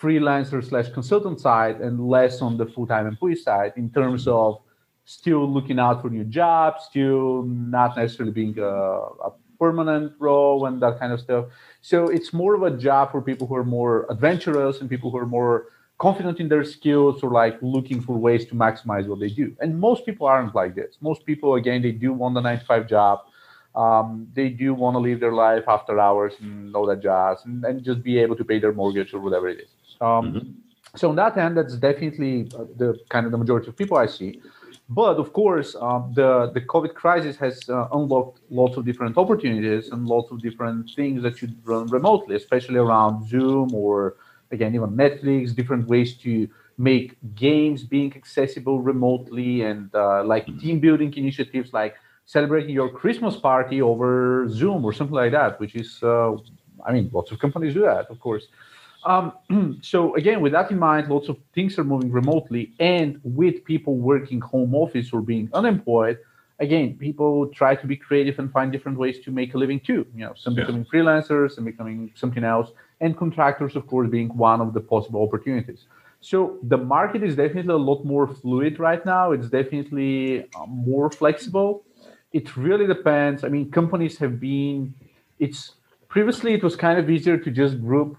freelancer 0.00 0.66
slash 0.66 0.88
consultant 0.88 1.40
side 1.40 1.80
and 1.80 2.08
less 2.08 2.42
on 2.42 2.56
the 2.56 2.66
full-time 2.66 3.06
employee 3.06 3.36
side 3.36 3.72
in 3.76 3.90
terms 3.90 4.26
of 4.26 4.60
still 5.10 5.44
looking 5.56 5.80
out 5.80 6.00
for 6.00 6.08
new 6.08 6.22
jobs, 6.22 6.84
still 6.84 7.42
not 7.42 7.96
necessarily 7.96 8.32
being 8.32 8.56
a, 8.58 8.72
a 9.28 9.32
permanent 9.58 10.12
role 10.20 10.66
and 10.66 10.80
that 10.80 11.00
kind 11.00 11.12
of 11.12 11.18
stuff. 11.18 11.46
So 11.80 12.06
it's 12.06 12.32
more 12.32 12.54
of 12.54 12.62
a 12.62 12.70
job 12.76 13.10
for 13.10 13.20
people 13.20 13.46
who 13.48 13.56
are 13.56 13.64
more 13.64 14.06
adventurous 14.08 14.80
and 14.80 14.88
people 14.88 15.10
who 15.10 15.18
are 15.18 15.26
more 15.26 15.66
confident 15.98 16.38
in 16.38 16.48
their 16.48 16.64
skills 16.64 17.24
or 17.24 17.30
like 17.30 17.58
looking 17.60 18.00
for 18.00 18.16
ways 18.16 18.46
to 18.46 18.54
maximize 18.54 19.08
what 19.08 19.18
they 19.18 19.28
do. 19.28 19.54
And 19.60 19.78
most 19.80 20.06
people 20.06 20.26
aren't 20.28 20.54
like 20.54 20.76
this. 20.76 20.96
Most 21.00 21.26
people, 21.26 21.56
again, 21.56 21.82
they 21.82 21.92
do 21.92 22.12
want 22.12 22.34
the 22.36 22.40
nine 22.40 22.60
to 22.60 22.64
five 22.64 22.88
job. 22.88 23.18
Um, 23.74 24.28
they 24.32 24.48
do 24.48 24.74
want 24.74 24.94
to 24.94 25.00
live 25.00 25.18
their 25.18 25.32
life 25.32 25.64
after 25.66 25.98
hours 25.98 26.34
and 26.40 26.74
all 26.76 26.86
that 26.86 27.00
jazz 27.02 27.38
and, 27.44 27.64
and 27.64 27.82
just 27.82 28.02
be 28.02 28.18
able 28.18 28.36
to 28.36 28.44
pay 28.44 28.60
their 28.60 28.72
mortgage 28.72 29.12
or 29.12 29.20
whatever 29.20 29.48
it 29.48 29.60
is. 29.60 29.70
Um, 30.00 30.08
mm-hmm. 30.08 30.50
So 30.96 31.10
on 31.10 31.16
that 31.16 31.36
end, 31.36 31.56
that's 31.56 31.76
definitely 31.76 32.44
the 32.82 32.98
kind 33.08 33.26
of 33.26 33.32
the 33.32 33.38
majority 33.38 33.68
of 33.68 33.76
people 33.76 33.96
I 33.96 34.06
see. 34.06 34.40
But 34.92 35.18
of 35.18 35.32
course, 35.32 35.76
uh, 35.80 36.02
the 36.18 36.50
the 36.52 36.60
COVID 36.60 36.94
crisis 36.94 37.36
has 37.36 37.56
uh, 37.68 37.86
unlocked 37.92 38.40
lots 38.50 38.76
of 38.76 38.84
different 38.84 39.16
opportunities 39.16 39.88
and 39.92 40.06
lots 40.06 40.32
of 40.32 40.42
different 40.42 40.90
things 40.96 41.22
that 41.22 41.40
you 41.40 41.48
run 41.64 41.86
remotely, 41.86 42.34
especially 42.34 42.80
around 42.86 43.28
Zoom 43.28 43.72
or 43.72 44.16
again 44.50 44.74
even 44.74 44.90
Netflix. 45.04 45.54
Different 45.54 45.86
ways 45.86 46.16
to 46.24 46.48
make 46.76 47.16
games 47.34 47.84
being 47.84 48.12
accessible 48.16 48.80
remotely 48.80 49.62
and 49.62 49.94
uh, 49.94 50.24
like 50.24 50.46
mm-hmm. 50.46 50.58
team 50.58 50.80
building 50.80 51.12
initiatives 51.14 51.72
like 51.72 51.94
celebrating 52.24 52.70
your 52.70 52.88
Christmas 52.88 53.36
party 53.36 53.82
over 53.82 54.48
Zoom 54.48 54.84
or 54.84 54.92
something 54.92 55.14
like 55.14 55.32
that, 55.32 55.60
which 55.60 55.74
is, 55.74 56.00
uh, 56.02 56.32
I 56.86 56.92
mean, 56.92 57.10
lots 57.12 57.30
of 57.32 57.38
companies 57.38 57.74
do 57.74 57.82
that, 57.82 58.06
of 58.08 58.18
course. 58.20 58.46
Um, 59.04 59.32
so 59.82 60.14
again, 60.16 60.40
with 60.40 60.52
that 60.52 60.70
in 60.70 60.78
mind, 60.78 61.08
lots 61.08 61.28
of 61.28 61.36
things 61.54 61.78
are 61.78 61.84
moving 61.84 62.10
remotely, 62.10 62.72
and 62.78 63.20
with 63.22 63.64
people 63.64 63.96
working 63.96 64.40
home 64.40 64.74
office 64.74 65.12
or 65.12 65.20
being 65.20 65.48
unemployed, 65.52 66.18
again, 66.58 66.96
people 66.98 67.48
try 67.48 67.74
to 67.74 67.86
be 67.86 67.96
creative 67.96 68.38
and 68.38 68.52
find 68.52 68.70
different 68.70 68.98
ways 68.98 69.18
to 69.20 69.30
make 69.30 69.54
a 69.54 69.58
living 69.58 69.80
too. 69.80 70.06
You 70.14 70.26
know, 70.26 70.34
some 70.36 70.54
yeah. 70.54 70.64
becoming 70.64 70.84
freelancers, 70.84 71.56
and 71.56 71.66
becoming 71.66 72.12
something 72.14 72.44
else, 72.44 72.70
and 73.00 73.16
contractors, 73.16 73.76
of 73.76 73.86
course, 73.86 74.10
being 74.10 74.28
one 74.36 74.60
of 74.60 74.74
the 74.74 74.80
possible 74.80 75.22
opportunities. 75.22 75.86
So 76.20 76.58
the 76.62 76.76
market 76.76 77.22
is 77.22 77.34
definitely 77.34 77.72
a 77.72 77.78
lot 77.78 78.04
more 78.04 78.26
fluid 78.28 78.78
right 78.78 79.04
now. 79.06 79.32
It's 79.32 79.48
definitely 79.48 80.44
uh, 80.54 80.66
more 80.66 81.10
flexible. 81.10 81.82
It 82.32 82.56
really 82.56 82.86
depends. 82.86 83.42
I 83.42 83.48
mean, 83.48 83.70
companies 83.70 84.18
have 84.18 84.38
been. 84.38 84.94
It's 85.38 85.72
previously 86.08 86.52
it 86.52 86.62
was 86.62 86.76
kind 86.76 86.98
of 86.98 87.08
easier 87.08 87.38
to 87.38 87.50
just 87.50 87.80
group 87.80 88.18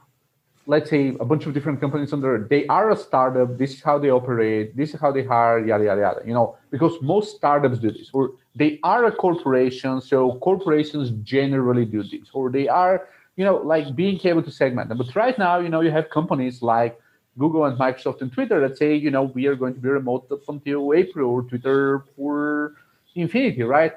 let's 0.67 0.89
say 0.89 1.15
a 1.19 1.25
bunch 1.25 1.45
of 1.45 1.53
different 1.53 1.79
companies 1.79 2.13
under 2.13 2.47
they 2.49 2.65
are 2.67 2.91
a 2.91 2.95
startup 2.95 3.57
this 3.57 3.73
is 3.73 3.81
how 3.81 3.97
they 3.97 4.09
operate 4.09 4.75
this 4.77 4.93
is 4.93 4.99
how 4.99 5.11
they 5.11 5.23
hire 5.23 5.65
yada 5.65 5.83
yada 5.83 6.01
yada 6.01 6.21
you 6.25 6.33
know? 6.33 6.57
Because 6.69 6.93
most 7.01 7.35
startups 7.35 7.79
do 7.79 7.91
this 7.91 8.09
or 8.13 8.33
they 8.55 8.79
are 8.83 9.05
a 9.05 9.11
corporation 9.11 10.01
so 10.01 10.35
corporations 10.39 11.11
generally 11.23 11.85
do 11.85 12.03
this 12.03 12.29
or 12.33 12.51
they 12.51 12.67
are 12.67 13.07
you 13.35 13.45
know 13.45 13.57
like 13.57 13.95
being 13.95 14.19
able 14.23 14.43
to 14.43 14.51
segment 14.51 14.89
them. 14.89 14.97
But 14.97 15.15
right 15.15 15.37
now 15.37 15.59
you 15.59 15.69
know 15.69 15.81
you 15.81 15.91
have 15.91 16.09
companies 16.09 16.61
like 16.61 16.99
google 17.37 17.63
and 17.65 17.77
microsoft 17.79 18.21
and 18.21 18.31
twitter 18.33 18.59
that 18.59 18.77
say 18.77 18.93
you 18.93 19.09
know 19.09 19.23
we 19.23 19.47
are 19.47 19.55
going 19.55 19.73
to 19.73 19.79
be 19.79 19.87
remote 19.87 20.29
until 20.49 20.93
april 20.93 21.29
or 21.29 21.43
twitter 21.43 22.03
for 22.15 22.73
infinity 23.15 23.63
right 23.63 23.93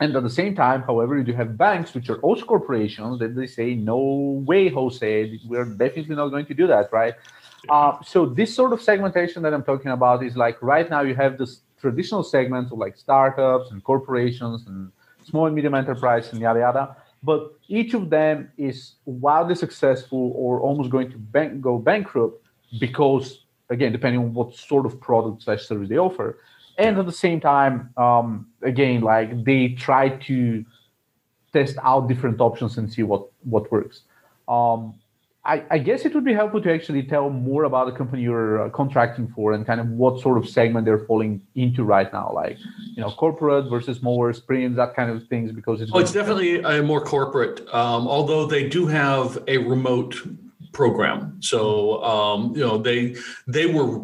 and 0.00 0.14
at 0.14 0.22
the 0.22 0.30
same 0.30 0.54
time, 0.54 0.82
however, 0.82 1.16
you 1.16 1.24
do 1.24 1.32
have 1.32 1.56
banks, 1.56 1.94
which 1.94 2.10
are 2.10 2.18
also 2.18 2.44
corporations, 2.44 3.18
that 3.20 3.34
they 3.34 3.46
say, 3.46 3.74
no 3.74 4.42
way, 4.46 4.68
Jose, 4.68 5.40
we're 5.46 5.64
definitely 5.64 6.14
not 6.14 6.28
going 6.28 6.44
to 6.46 6.54
do 6.54 6.66
that, 6.66 6.92
right? 6.92 7.14
Uh, 7.70 7.96
so 8.04 8.26
this 8.26 8.54
sort 8.54 8.72
of 8.72 8.82
segmentation 8.82 9.42
that 9.42 9.54
I'm 9.54 9.62
talking 9.62 9.90
about 9.90 10.22
is 10.22 10.36
like 10.36 10.60
right 10.62 10.88
now 10.88 11.00
you 11.00 11.14
have 11.14 11.38
this 11.38 11.60
traditional 11.80 12.22
segments 12.22 12.70
of 12.72 12.78
like 12.78 12.96
startups 12.96 13.70
and 13.70 13.82
corporations 13.82 14.66
and 14.66 14.92
small 15.24 15.46
and 15.46 15.54
medium 15.54 15.74
enterprise 15.74 16.32
and 16.32 16.40
yada 16.40 16.60
yada. 16.60 16.96
but 17.22 17.54
each 17.68 17.92
of 17.94 18.08
them 18.10 18.50
is 18.56 18.94
wildly 19.04 19.54
successful 19.54 20.32
or 20.36 20.60
almost 20.60 20.90
going 20.90 21.10
to 21.10 21.18
bank, 21.18 21.60
go 21.60 21.78
bankrupt 21.78 22.46
because, 22.78 23.44
again, 23.70 23.90
depending 23.90 24.20
on 24.20 24.32
what 24.34 24.54
sort 24.54 24.86
of 24.86 25.00
product 25.00 25.42
slash 25.42 25.62
service 25.66 25.88
they 25.88 25.98
offer. 25.98 26.38
And 26.78 26.98
at 26.98 27.06
the 27.06 27.12
same 27.12 27.40
time, 27.40 27.90
um, 27.96 28.48
again, 28.62 29.00
like 29.00 29.44
they 29.44 29.68
try 29.68 30.10
to 30.10 30.64
test 31.52 31.76
out 31.82 32.08
different 32.08 32.40
options 32.40 32.76
and 32.78 32.92
see 32.92 33.02
what 33.02 33.26
what 33.44 33.70
works. 33.72 34.02
Um, 34.48 34.94
I, 35.44 35.64
I, 35.70 35.78
guess 35.78 36.04
it 36.04 36.12
would 36.14 36.24
be 36.24 36.34
helpful 36.34 36.60
to 36.60 36.72
actually 36.72 37.04
tell 37.04 37.30
more 37.30 37.64
about 37.64 37.86
the 37.86 37.92
company 37.92 38.22
you're 38.22 38.66
uh, 38.66 38.70
contracting 38.70 39.28
for 39.28 39.52
and 39.52 39.64
kind 39.64 39.80
of 39.80 39.88
what 39.90 40.20
sort 40.20 40.38
of 40.38 40.48
segment 40.48 40.84
they're 40.84 41.04
falling 41.06 41.40
into 41.54 41.84
right 41.84 42.12
now, 42.12 42.32
like 42.34 42.58
you 42.94 43.00
know, 43.00 43.10
corporate 43.12 43.70
versus 43.70 44.02
more 44.02 44.32
sprints, 44.32 44.76
that 44.76 44.94
kind 44.96 45.10
of 45.10 45.26
things. 45.28 45.52
Because 45.52 45.80
it's 45.80 45.92
oh, 45.94 46.00
it's 46.00 46.12
definitely 46.12 46.60
a 46.60 46.82
more 46.82 47.00
corporate. 47.00 47.60
Um, 47.72 48.08
although 48.08 48.46
they 48.46 48.68
do 48.68 48.86
have 48.86 49.38
a 49.46 49.58
remote 49.58 50.16
program, 50.72 51.40
so 51.40 52.02
um, 52.02 52.52
you 52.54 52.60
know 52.60 52.76
they 52.78 53.14
they 53.46 53.66
were 53.66 54.02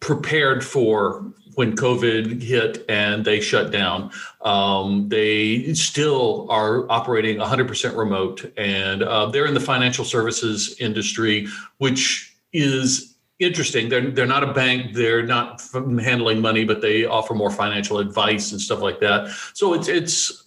prepared 0.00 0.64
for 0.64 1.32
when 1.56 1.74
COVID 1.74 2.42
hit 2.42 2.84
and 2.88 3.24
they 3.24 3.40
shut 3.40 3.72
down. 3.72 4.10
Um, 4.42 5.08
they 5.08 5.72
still 5.74 6.46
are 6.50 6.90
operating 6.90 7.38
100% 7.38 7.96
remote, 7.96 8.52
and 8.56 9.02
uh, 9.02 9.26
they're 9.26 9.46
in 9.46 9.54
the 9.54 9.60
financial 9.60 10.04
services 10.04 10.76
industry, 10.78 11.48
which 11.78 12.36
is 12.52 13.16
interesting. 13.38 13.88
They're 13.88 14.10
they're 14.10 14.26
not 14.26 14.44
a 14.44 14.52
bank. 14.52 14.94
They're 14.94 15.24
not 15.24 15.62
handling 15.72 16.40
money, 16.40 16.64
but 16.64 16.82
they 16.82 17.06
offer 17.06 17.34
more 17.34 17.50
financial 17.50 17.98
advice 17.98 18.52
and 18.52 18.60
stuff 18.60 18.80
like 18.80 19.00
that. 19.00 19.34
So 19.54 19.72
it's 19.72 19.88
it's 19.88 20.44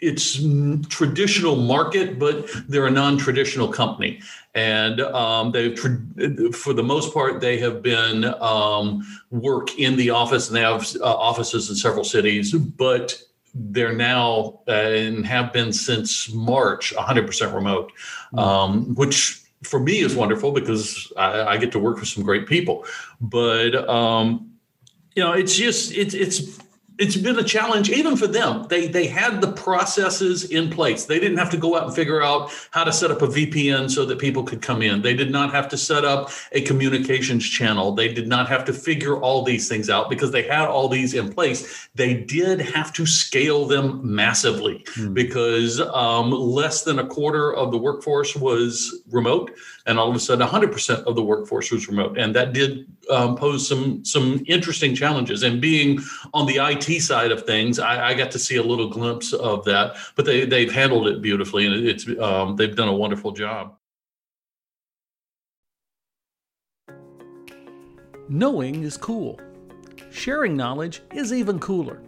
it's 0.00 0.40
traditional 0.88 1.56
market, 1.56 2.18
but 2.18 2.48
they're 2.68 2.86
a 2.86 2.90
non-traditional 2.90 3.68
company, 3.68 4.20
and 4.54 5.00
um, 5.00 5.52
they 5.52 5.74
for 5.76 6.72
the 6.72 6.82
most 6.82 7.14
part 7.14 7.40
they 7.40 7.58
have 7.58 7.82
been 7.82 8.24
um, 8.40 9.06
work 9.30 9.78
in 9.78 9.96
the 9.96 10.10
office, 10.10 10.48
and 10.48 10.56
they 10.56 10.62
have 10.62 10.86
uh, 11.00 11.04
offices 11.04 11.70
in 11.70 11.76
several 11.76 12.04
cities, 12.04 12.52
but 12.52 13.22
they're 13.54 13.94
now 13.94 14.60
uh, 14.68 14.72
and 14.72 15.26
have 15.26 15.52
been 15.52 15.72
since 15.72 16.32
March 16.32 16.94
100% 16.94 17.54
remote, 17.54 17.92
hmm. 18.30 18.38
um, 18.38 18.94
which 18.94 19.40
for 19.62 19.80
me 19.80 20.00
is 20.00 20.14
wonderful 20.14 20.52
because 20.52 21.12
I, 21.16 21.42
I, 21.42 21.56
get 21.58 21.72
to 21.72 21.78
work 21.78 21.98
with 21.98 22.08
some 22.08 22.24
great 22.24 22.46
people. 22.46 22.86
But 23.20 23.74
um, 23.88 24.52
you 25.14 25.22
know, 25.22 25.32
it's 25.32 25.54
just 25.54 25.92
it's 25.92 26.14
it's 26.14 26.58
it's 27.00 27.16
been 27.16 27.38
a 27.38 27.42
challenge 27.42 27.88
even 27.88 28.14
for 28.14 28.26
them. 28.26 28.66
They 28.68 28.86
they 28.86 29.06
had 29.06 29.40
the 29.40 29.52
processes 29.52 30.44
in 30.44 30.68
place. 30.68 31.06
They 31.06 31.18
didn't 31.18 31.38
have 31.38 31.48
to 31.50 31.56
go 31.56 31.74
out 31.74 31.84
and 31.84 31.94
figure 31.94 32.22
out 32.22 32.52
how 32.72 32.84
to 32.84 32.92
set 32.92 33.10
up 33.10 33.22
a 33.22 33.26
VPN 33.26 33.90
so 33.90 34.04
that 34.04 34.18
people 34.18 34.42
could 34.42 34.60
come 34.60 34.82
in. 34.82 35.00
They 35.00 35.14
did 35.14 35.30
not 35.30 35.50
have 35.50 35.66
to 35.70 35.78
set 35.78 36.04
up 36.04 36.30
a 36.52 36.60
communications 36.60 37.48
channel. 37.48 37.92
They 37.92 38.12
did 38.12 38.28
not 38.28 38.48
have 38.50 38.66
to 38.66 38.74
figure 38.74 39.16
all 39.18 39.42
these 39.42 39.66
things 39.66 39.88
out 39.88 40.10
because 40.10 40.30
they 40.30 40.42
had 40.42 40.68
all 40.68 40.88
these 40.88 41.14
in 41.14 41.32
place. 41.32 41.88
They 41.94 42.12
did 42.12 42.60
have 42.60 42.92
to 42.92 43.06
scale 43.06 43.64
them 43.64 44.00
massively 44.02 44.84
hmm. 44.94 45.14
because 45.14 45.80
um, 45.80 46.30
less 46.30 46.82
than 46.82 46.98
a 46.98 47.06
quarter 47.06 47.54
of 47.54 47.72
the 47.72 47.78
workforce 47.78 48.36
was 48.36 49.02
remote, 49.10 49.52
and 49.86 49.98
all 49.98 50.10
of 50.10 50.14
a 50.14 50.20
sudden, 50.20 50.46
100% 50.46 51.04
of 51.04 51.16
the 51.16 51.22
workforce 51.22 51.70
was 51.70 51.88
remote, 51.88 52.18
and 52.18 52.36
that 52.36 52.52
did 52.52 52.86
um, 53.10 53.36
pose 53.36 53.66
some 53.66 54.04
some 54.04 54.44
interesting 54.46 54.94
challenges. 54.94 55.42
And 55.42 55.60
being 55.60 55.98
on 56.34 56.46
the 56.46 56.58
IT 56.58 56.89
side 56.98 57.30
of 57.30 57.44
things, 57.44 57.78
I, 57.78 58.08
I, 58.08 58.14
got 58.14 58.30
to 58.32 58.38
see 58.38 58.56
a 58.56 58.62
little 58.62 58.88
glimpse 58.88 59.32
of 59.32 59.64
that. 59.66 59.96
But 60.16 60.24
they 60.24 60.44
they've 60.44 60.72
handled 60.72 61.06
it 61.08 61.22
beautifully, 61.22 61.66
and 61.66 61.86
it's 61.86 62.08
um, 62.18 62.56
they've 62.56 62.74
done 62.74 62.88
a 62.88 62.94
wonderful 62.94 63.32
job. 63.32 63.76
Knowing 68.28 68.82
is 68.82 68.96
cool. 68.96 69.38
Sharing 70.10 70.56
knowledge 70.56 71.02
is 71.14 71.32
even 71.32 71.58
cooler. 71.58 72.02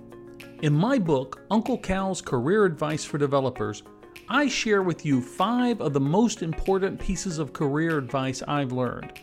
In 0.63 0.73
my 0.73 0.99
book, 0.99 1.43
Uncle 1.51 1.79
Cal's 1.79 2.23
Career 2.23 2.65
Advice 2.65 3.05
for 3.05 3.19
Developers, 3.19 3.83
I 4.29 4.47
share 4.47 4.83
with 4.83 5.05
you 5.05 5.21
five 5.21 5.81
of 5.81 5.93
the 5.93 6.01
most 6.01 6.43
important 6.43 7.01
pieces 7.01 7.39
of 7.39 7.53
career 7.53 7.99
advice 7.99 8.43
I've 8.47 8.71
learned. 8.71 9.19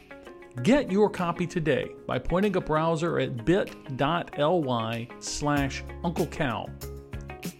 Get 0.63 0.91
your 0.91 1.09
copy 1.09 1.47
today 1.47 1.91
by 2.05 2.19
pointing 2.19 2.55
a 2.57 2.61
browser 2.61 3.19
at 3.19 3.45
bit.ly 3.45 5.07
slash 5.19 5.83
Uncle 6.03 6.25
Cal. 6.27 6.69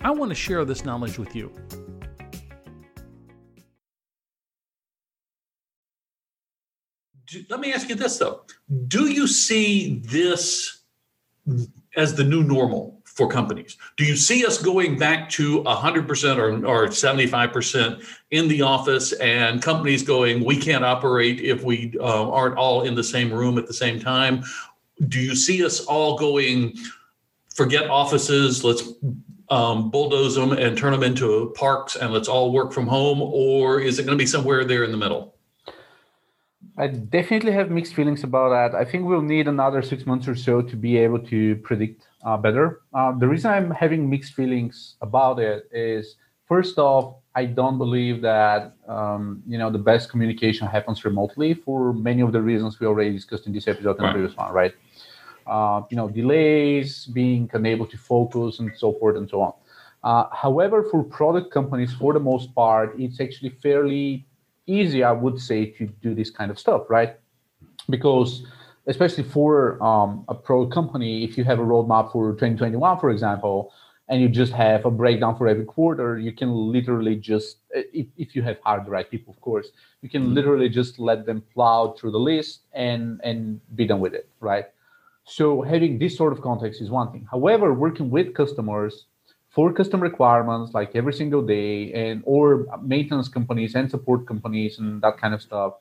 I 0.02 0.12
want 0.12 0.30
to 0.32 0.36
share 0.36 0.66
this 0.66 0.84
knowledge 0.84 1.18
with 1.18 1.34
you. 1.34 1.54
Let 7.50 7.60
me 7.62 7.72
ask 7.72 7.88
you 7.88 7.96
this 7.96 8.18
though. 8.18 8.42
Do 8.88 9.06
you 9.06 9.28
see 9.28 10.02
this 10.06 10.82
as 11.96 12.16
the 12.16 12.24
new 12.24 12.44
normal? 12.44 12.99
For 13.20 13.28
companies? 13.28 13.76
Do 13.98 14.06
you 14.06 14.16
see 14.16 14.46
us 14.46 14.58
going 14.58 14.98
back 14.98 15.30
to 15.32 15.62
100% 15.64 16.38
or, 16.38 16.66
or 16.66 16.88
75% 16.88 18.06
in 18.32 18.48
the 18.48 18.62
office 18.62 19.12
and 19.12 19.62
companies 19.62 20.04
going, 20.04 20.46
we 20.46 20.56
can't 20.56 20.86
operate 20.86 21.42
if 21.42 21.62
we 21.62 21.94
uh, 22.00 22.32
aren't 22.32 22.56
all 22.56 22.84
in 22.84 22.96
the 22.96 23.04
same 23.04 23.30
room 23.32 23.58
at 23.58 23.68
the 23.68 23.74
same 23.74 24.00
time? 24.00 24.42
Do 25.10 25.20
you 25.20 25.36
see 25.36 25.66
us 25.66 25.82
all 25.82 26.18
going, 26.18 26.78
forget 27.54 27.90
offices, 27.90 28.64
let's 28.64 28.84
um, 29.50 29.92
bulldoze 29.92 30.36
them 30.36 30.54
and 30.54 30.78
turn 30.78 30.94
them 30.94 31.04
into 31.04 31.54
parks 31.58 31.98
and 31.98 32.14
let's 32.14 32.30
all 32.30 32.54
work 32.54 32.72
from 32.72 32.88
home? 32.88 33.22
Or 33.22 33.82
is 33.82 34.00
it 34.00 34.04
going 34.06 34.18
to 34.18 34.22
be 34.22 34.28
somewhere 34.28 34.64
there 34.64 34.86
in 34.86 34.92
the 34.92 34.98
middle? 34.98 35.36
I 36.78 36.88
definitely 36.88 37.52
have 37.52 37.70
mixed 37.70 37.94
feelings 37.96 38.24
about 38.24 38.52
that. 38.52 38.80
I 38.80 38.86
think 38.90 39.06
we'll 39.06 39.22
need 39.22 39.50
another 39.50 39.82
six 39.82 40.06
months 40.06 40.26
or 40.30 40.36
so 40.36 40.62
to 40.62 40.78
be 40.78 40.96
able 40.96 41.20
to 41.34 41.58
predict 41.58 42.06
uh, 42.24 42.38
better. 42.38 42.82
Uh, 42.94 43.12
the 43.14 43.28
reason 43.28 43.52
I'm 43.52 43.72
having 43.72 44.10
mixed 44.10 44.34
feelings 44.34 44.96
about 45.02 45.40
it 45.40 45.70
is, 45.72 46.16
first 46.48 46.78
off, 46.78 47.16
I 47.36 47.46
don't 47.46 47.78
believe 47.78 48.22
that 48.22 48.74
um, 48.88 49.44
you 49.48 49.58
know 49.58 49.70
the 49.70 49.78
best 49.78 50.10
communication 50.10 50.68
happens 50.68 51.06
remotely 51.06 51.54
for 51.54 51.94
many 51.94 52.22
of 52.22 52.32
the 52.32 52.42
reasons 52.42 52.80
we 52.80 52.88
already 52.88 53.12
discussed 53.12 53.46
in 53.48 53.54
this 53.54 53.68
episode 53.68 53.98
and 53.98 54.00
right. 54.00 54.10
the 54.10 54.14
previous 54.14 54.36
one, 54.38 54.52
right? 54.52 54.74
Uh, 55.48 55.82
you 55.90 55.98
know, 55.98 56.10
delays, 56.10 57.06
being 57.06 57.50
unable 57.54 57.86
to 57.86 57.98
focus, 57.98 58.60
and 58.60 58.72
so 58.76 58.94
forth 58.94 59.16
and 59.16 59.30
so 59.30 59.42
on. 59.42 59.54
Uh, 60.04 60.26
however, 60.34 60.84
for 60.84 61.04
product 61.04 61.52
companies, 61.52 61.94
for 61.94 62.14
the 62.14 62.20
most 62.20 62.54
part, 62.56 62.98
it's 63.00 63.20
actually 63.20 63.50
fairly 63.50 64.26
easy, 64.66 65.04
I 65.04 65.12
would 65.12 65.40
say, 65.40 65.66
to 65.72 65.88
do 66.02 66.14
this 66.14 66.30
kind 66.30 66.52
of 66.52 66.60
stuff, 66.60 66.90
right? 66.90 67.18
Because 67.90 68.46
especially 68.90 69.24
for 69.24 69.82
um, 69.82 70.26
a 70.28 70.36
pro 70.36 70.66
company, 70.66 71.24
if 71.24 71.38
you 71.38 71.44
have 71.44 71.60
a 71.60 71.64
roadmap 71.64 72.12
for 72.12 72.32
2021, 72.32 73.00
for 73.00 73.12
example, 73.12 73.72
and 74.10 74.20
you 74.20 74.28
just 74.28 74.52
have 74.52 74.84
a 74.86 74.92
breakdown 74.92 75.38
for 75.38 75.48
every 75.48 75.64
quarter, 75.64 76.18
you 76.18 76.32
can 76.32 76.52
literally 76.52 77.16
just, 77.16 77.58
if, 77.70 78.08
if 78.18 78.36
you 78.36 78.42
have 78.42 78.58
hired 78.66 78.88
the 78.88 78.90
right 78.90 79.10
people, 79.10 79.32
of 79.32 79.40
course, 79.42 79.68
you 80.02 80.10
can 80.10 80.24
mm-hmm. 80.24 80.34
literally 80.34 80.68
just 80.68 80.98
let 80.98 81.28
them 81.28 81.44
plow 81.54 81.94
through 81.96 82.12
the 82.12 82.20
list 82.32 82.62
and 82.74 83.22
and 83.24 83.62
be 83.76 83.86
done 83.86 84.00
with 84.00 84.16
it, 84.16 84.28
right? 84.40 84.66
So 85.26 85.62
having 85.62 86.00
this 86.00 86.18
sort 86.18 86.34
of 86.34 86.42
context 86.42 86.82
is 86.82 86.90
one 86.90 87.12
thing. 87.12 87.28
However, 87.30 87.72
working 87.72 88.10
with 88.10 88.34
customers 88.34 89.06
for 89.50 89.72
custom 89.72 90.00
requirements 90.02 90.74
like 90.74 90.96
every 90.96 91.14
single 91.14 91.44
day 91.44 91.94
and 91.94 92.24
or 92.26 92.66
maintenance 92.82 93.28
companies 93.28 93.76
and 93.76 93.92
support 93.92 94.26
companies 94.26 94.80
and 94.80 95.02
that 95.04 95.20
kind 95.20 95.36
of 95.36 95.42
stuff 95.44 95.74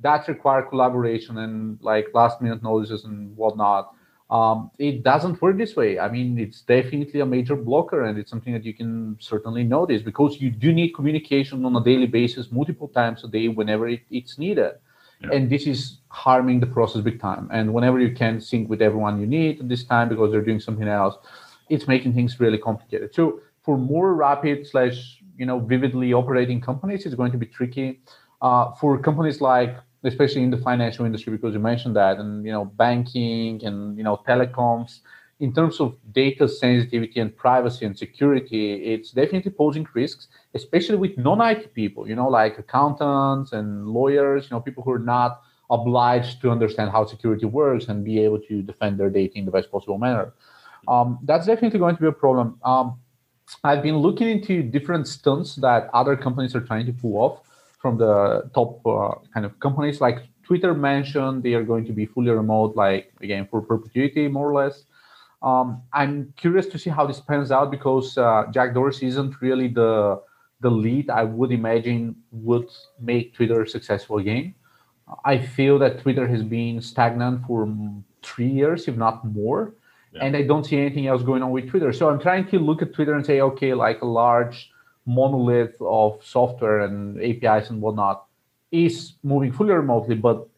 that 0.00 0.26
require 0.28 0.62
collaboration 0.62 1.38
and 1.38 1.78
like 1.82 2.06
last 2.14 2.40
minute 2.42 2.62
notices 2.62 3.04
and 3.04 3.36
whatnot 3.36 3.94
um, 4.30 4.70
it 4.78 5.02
doesn't 5.02 5.40
work 5.40 5.56
this 5.56 5.76
way 5.76 5.98
i 5.98 6.08
mean 6.08 6.38
it's 6.38 6.62
definitely 6.62 7.20
a 7.20 7.26
major 7.26 7.56
blocker 7.56 8.04
and 8.04 8.18
it's 8.18 8.30
something 8.30 8.52
that 8.52 8.64
you 8.64 8.74
can 8.74 9.16
certainly 9.20 9.64
notice 9.64 10.02
because 10.02 10.40
you 10.40 10.50
do 10.50 10.72
need 10.72 10.90
communication 10.90 11.64
on 11.64 11.76
a 11.76 11.84
daily 11.84 12.06
basis 12.06 12.50
multiple 12.50 12.88
times 12.88 13.22
a 13.24 13.28
day 13.28 13.48
whenever 13.48 13.88
it, 13.88 14.00
it's 14.10 14.38
needed 14.38 14.72
yeah. 15.20 15.30
and 15.32 15.50
this 15.50 15.66
is 15.66 15.98
harming 16.08 16.58
the 16.58 16.66
process 16.66 17.02
big 17.02 17.20
time 17.20 17.48
and 17.52 17.72
whenever 17.72 18.00
you 18.00 18.14
can 18.14 18.40
sync 18.40 18.68
with 18.68 18.80
everyone 18.82 19.20
you 19.20 19.26
need 19.26 19.60
at 19.60 19.68
this 19.68 19.84
time 19.84 20.08
because 20.08 20.30
they're 20.32 20.42
doing 20.42 20.60
something 20.60 20.88
else 20.88 21.16
it's 21.68 21.88
making 21.88 22.14
things 22.14 22.40
really 22.40 22.58
complicated. 22.58 23.14
So 23.14 23.40
for 23.62 23.78
more 23.78 24.14
rapid 24.14 24.66
slash 24.66 25.20
you 25.36 25.46
know 25.46 25.58
vividly 25.58 26.12
operating 26.12 26.60
companies, 26.60 27.06
it's 27.06 27.14
going 27.14 27.32
to 27.32 27.38
be 27.38 27.46
tricky. 27.46 28.00
Uh, 28.44 28.74
for 28.74 28.98
companies 28.98 29.40
like 29.40 29.74
especially 30.04 30.42
in 30.42 30.50
the 30.50 30.58
financial 30.58 31.06
industry 31.06 31.32
because 31.32 31.54
you 31.54 31.62
mentioned 31.72 31.96
that 31.96 32.18
and 32.18 32.44
you 32.44 32.52
know 32.52 32.66
banking 32.66 33.64
and 33.64 33.96
you 33.96 34.04
know 34.04 34.16
telecoms 34.28 35.00
in 35.40 35.50
terms 35.58 35.80
of 35.80 35.96
data 36.12 36.46
sensitivity 36.46 37.18
and 37.20 37.34
privacy 37.44 37.86
and 37.86 37.96
security 37.96 38.64
it's 38.92 39.12
definitely 39.12 39.50
posing 39.50 39.86
risks 39.94 40.28
especially 40.52 40.98
with 41.04 41.16
non-it 41.16 41.72
people 41.72 42.06
you 42.06 42.14
know 42.14 42.28
like 42.28 42.58
accountants 42.58 43.52
and 43.52 43.86
lawyers 43.98 44.44
you 44.44 44.50
know 44.54 44.60
people 44.60 44.82
who 44.84 44.92
are 44.92 45.06
not 45.16 45.40
obliged 45.70 46.42
to 46.42 46.50
understand 46.50 46.90
how 46.90 47.02
security 47.02 47.46
works 47.46 47.86
and 47.88 48.04
be 48.04 48.16
able 48.26 48.38
to 48.38 48.60
defend 48.60 49.00
their 49.00 49.08
data 49.08 49.38
in 49.38 49.46
the 49.46 49.50
best 49.50 49.70
possible 49.70 49.96
manner 49.96 50.34
um, 50.86 51.18
that's 51.22 51.46
definitely 51.46 51.78
going 51.78 51.96
to 51.96 52.02
be 52.02 52.08
a 52.08 52.12
problem. 52.12 52.58
Um, 52.62 52.98
I've 53.62 53.82
been 53.82 53.98
looking 53.98 54.28
into 54.28 54.62
different 54.62 55.06
stunts 55.08 55.56
that 55.56 55.90
other 55.92 56.16
companies 56.16 56.54
are 56.54 56.60
trying 56.60 56.86
to 56.86 56.92
pull 56.92 57.16
off 57.16 57.40
from 57.84 57.98
the 57.98 58.50
top 58.54 58.80
uh, 58.86 59.12
kind 59.34 59.44
of 59.44 59.60
companies. 59.60 60.00
Like 60.00 60.20
Twitter 60.42 60.72
mentioned, 60.72 61.42
they 61.42 61.52
are 61.52 61.62
going 61.62 61.84
to 61.84 61.92
be 61.92 62.06
fully 62.06 62.30
remote, 62.30 62.74
like 62.76 63.12
again 63.20 63.46
for 63.50 63.60
perpetuity, 63.60 64.26
more 64.26 64.48
or 64.50 64.54
less. 64.54 64.84
Um, 65.42 65.82
I'm 65.92 66.32
curious 66.38 66.66
to 66.68 66.78
see 66.78 66.88
how 66.88 67.04
this 67.06 67.20
pans 67.20 67.52
out 67.52 67.70
because 67.70 68.16
uh, 68.16 68.44
Jack 68.54 68.72
Dorsey 68.72 69.06
isn't 69.12 69.34
really 69.42 69.68
the 69.68 70.22
the 70.62 70.70
lead 70.70 71.10
I 71.10 71.24
would 71.24 71.52
imagine 71.52 72.16
would 72.32 72.70
make 72.98 73.34
Twitter 73.36 73.66
successful 73.66 74.16
again. 74.16 74.54
I 75.32 75.36
feel 75.56 75.78
that 75.80 76.00
Twitter 76.00 76.26
has 76.26 76.42
been 76.42 76.80
stagnant 76.80 77.44
for 77.46 77.68
three 78.22 78.52
years, 78.60 78.88
if 78.88 78.96
not 78.96 79.26
more, 79.26 79.74
yeah. 80.14 80.24
and 80.24 80.34
I 80.34 80.42
don't 80.50 80.64
see 80.64 80.78
anything 80.78 81.06
else 81.06 81.22
going 81.22 81.42
on 81.42 81.50
with 81.50 81.68
Twitter. 81.68 81.92
So 81.92 82.08
I'm 82.08 82.18
trying 82.28 82.46
to 82.52 82.58
look 82.58 82.80
at 82.80 82.94
Twitter 82.94 83.12
and 83.12 83.26
say, 83.26 83.42
okay, 83.50 83.74
like 83.74 84.00
a 84.00 84.06
large 84.06 84.70
monolith 85.06 85.74
of 85.80 86.20
software 86.24 86.80
and 86.80 87.20
APIs 87.22 87.70
and 87.70 87.80
whatnot 87.80 88.26
is 88.72 89.14
moving 89.22 89.52
fully 89.52 89.72
remotely, 89.72 90.14
but 90.14 90.48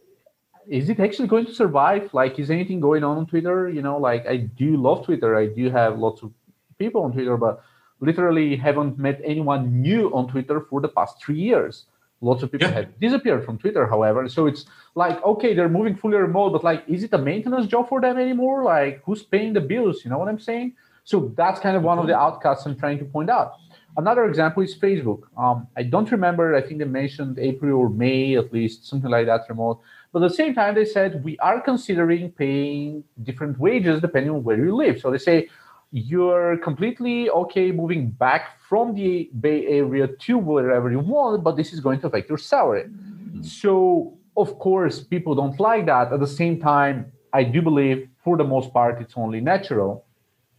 is 0.68 0.88
it 0.88 0.98
actually 1.00 1.28
going 1.28 1.46
to 1.46 1.54
survive? 1.54 2.12
Like, 2.12 2.38
is 2.38 2.50
anything 2.50 2.80
going 2.80 3.04
on 3.04 3.18
on 3.18 3.26
Twitter? 3.26 3.68
You 3.68 3.82
know, 3.82 3.98
like 3.98 4.26
I 4.26 4.36
do 4.36 4.76
love 4.76 5.04
Twitter. 5.04 5.36
I 5.36 5.46
do 5.46 5.70
have 5.70 5.98
lots 5.98 6.22
of 6.22 6.32
people 6.78 7.02
on 7.04 7.12
Twitter, 7.12 7.36
but 7.36 7.62
literally 8.00 8.56
haven't 8.56 8.98
met 8.98 9.20
anyone 9.24 9.80
new 9.80 10.12
on 10.14 10.28
Twitter 10.28 10.60
for 10.60 10.80
the 10.80 10.88
past 10.88 11.22
three 11.22 11.38
years. 11.38 11.86
Lots 12.20 12.42
of 12.42 12.50
people 12.50 12.68
yeah. 12.68 12.74
have 12.74 13.00
disappeared 13.00 13.44
from 13.44 13.58
Twitter, 13.58 13.86
however. 13.86 14.28
So 14.28 14.46
it's 14.46 14.64
like, 14.94 15.22
okay, 15.22 15.54
they're 15.54 15.68
moving 15.68 15.94
fully 15.94 16.16
remote, 16.16 16.50
but 16.50 16.64
like, 16.64 16.84
is 16.88 17.04
it 17.04 17.12
a 17.12 17.18
maintenance 17.18 17.66
job 17.66 17.88
for 17.88 18.00
them 18.00 18.18
anymore? 18.18 18.64
Like, 18.64 19.02
who's 19.04 19.22
paying 19.22 19.52
the 19.52 19.60
bills? 19.60 20.04
You 20.04 20.10
know 20.10 20.18
what 20.18 20.28
I'm 20.28 20.40
saying? 20.40 20.74
So 21.04 21.32
that's 21.36 21.60
kind 21.60 21.76
of 21.76 21.82
one 21.82 21.98
of 21.98 22.02
mm-hmm. 22.02 22.12
the 22.12 22.18
outcasts 22.18 22.66
I'm 22.66 22.76
trying 22.76 22.98
to 22.98 23.04
point 23.04 23.30
out. 23.30 23.52
Another 23.96 24.26
example 24.26 24.62
is 24.62 24.76
Facebook. 24.76 25.22
Um, 25.38 25.66
I 25.76 25.82
don't 25.82 26.10
remember, 26.10 26.54
I 26.54 26.60
think 26.60 26.78
they 26.78 26.84
mentioned 26.84 27.38
April 27.38 27.80
or 27.80 27.88
May, 27.88 28.36
at 28.36 28.52
least, 28.52 28.86
something 28.86 29.10
like 29.10 29.26
that 29.26 29.42
remote. 29.48 29.80
But 30.12 30.22
at 30.22 30.30
the 30.30 30.34
same 30.34 30.54
time, 30.54 30.74
they 30.74 30.84
said 30.84 31.24
we 31.24 31.38
are 31.38 31.60
considering 31.60 32.30
paying 32.32 33.04
different 33.22 33.58
wages 33.58 34.00
depending 34.00 34.32
on 34.32 34.44
where 34.44 34.58
you 34.58 34.74
live. 34.74 35.00
So 35.00 35.10
they 35.10 35.18
say 35.18 35.48
you're 35.92 36.58
completely 36.58 37.30
okay 37.30 37.72
moving 37.72 38.10
back 38.10 38.60
from 38.68 38.94
the 38.94 39.30
Bay 39.40 39.66
Area 39.66 40.08
to 40.08 40.38
wherever 40.38 40.90
you 40.90 41.00
want, 41.00 41.42
but 41.42 41.56
this 41.56 41.72
is 41.72 41.80
going 41.80 42.00
to 42.00 42.08
affect 42.08 42.28
your 42.28 42.38
salary. 42.38 42.84
Mm-hmm. 42.84 43.42
So, 43.42 44.18
of 44.36 44.58
course, 44.58 45.00
people 45.00 45.34
don't 45.34 45.58
like 45.58 45.86
that. 45.86 46.12
At 46.12 46.20
the 46.20 46.26
same 46.26 46.60
time, 46.60 47.12
I 47.32 47.44
do 47.44 47.62
believe 47.62 48.08
for 48.22 48.36
the 48.36 48.44
most 48.44 48.72
part 48.72 49.00
it's 49.00 49.14
only 49.16 49.40
natural. 49.40 50.04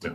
Yeah. 0.02 0.12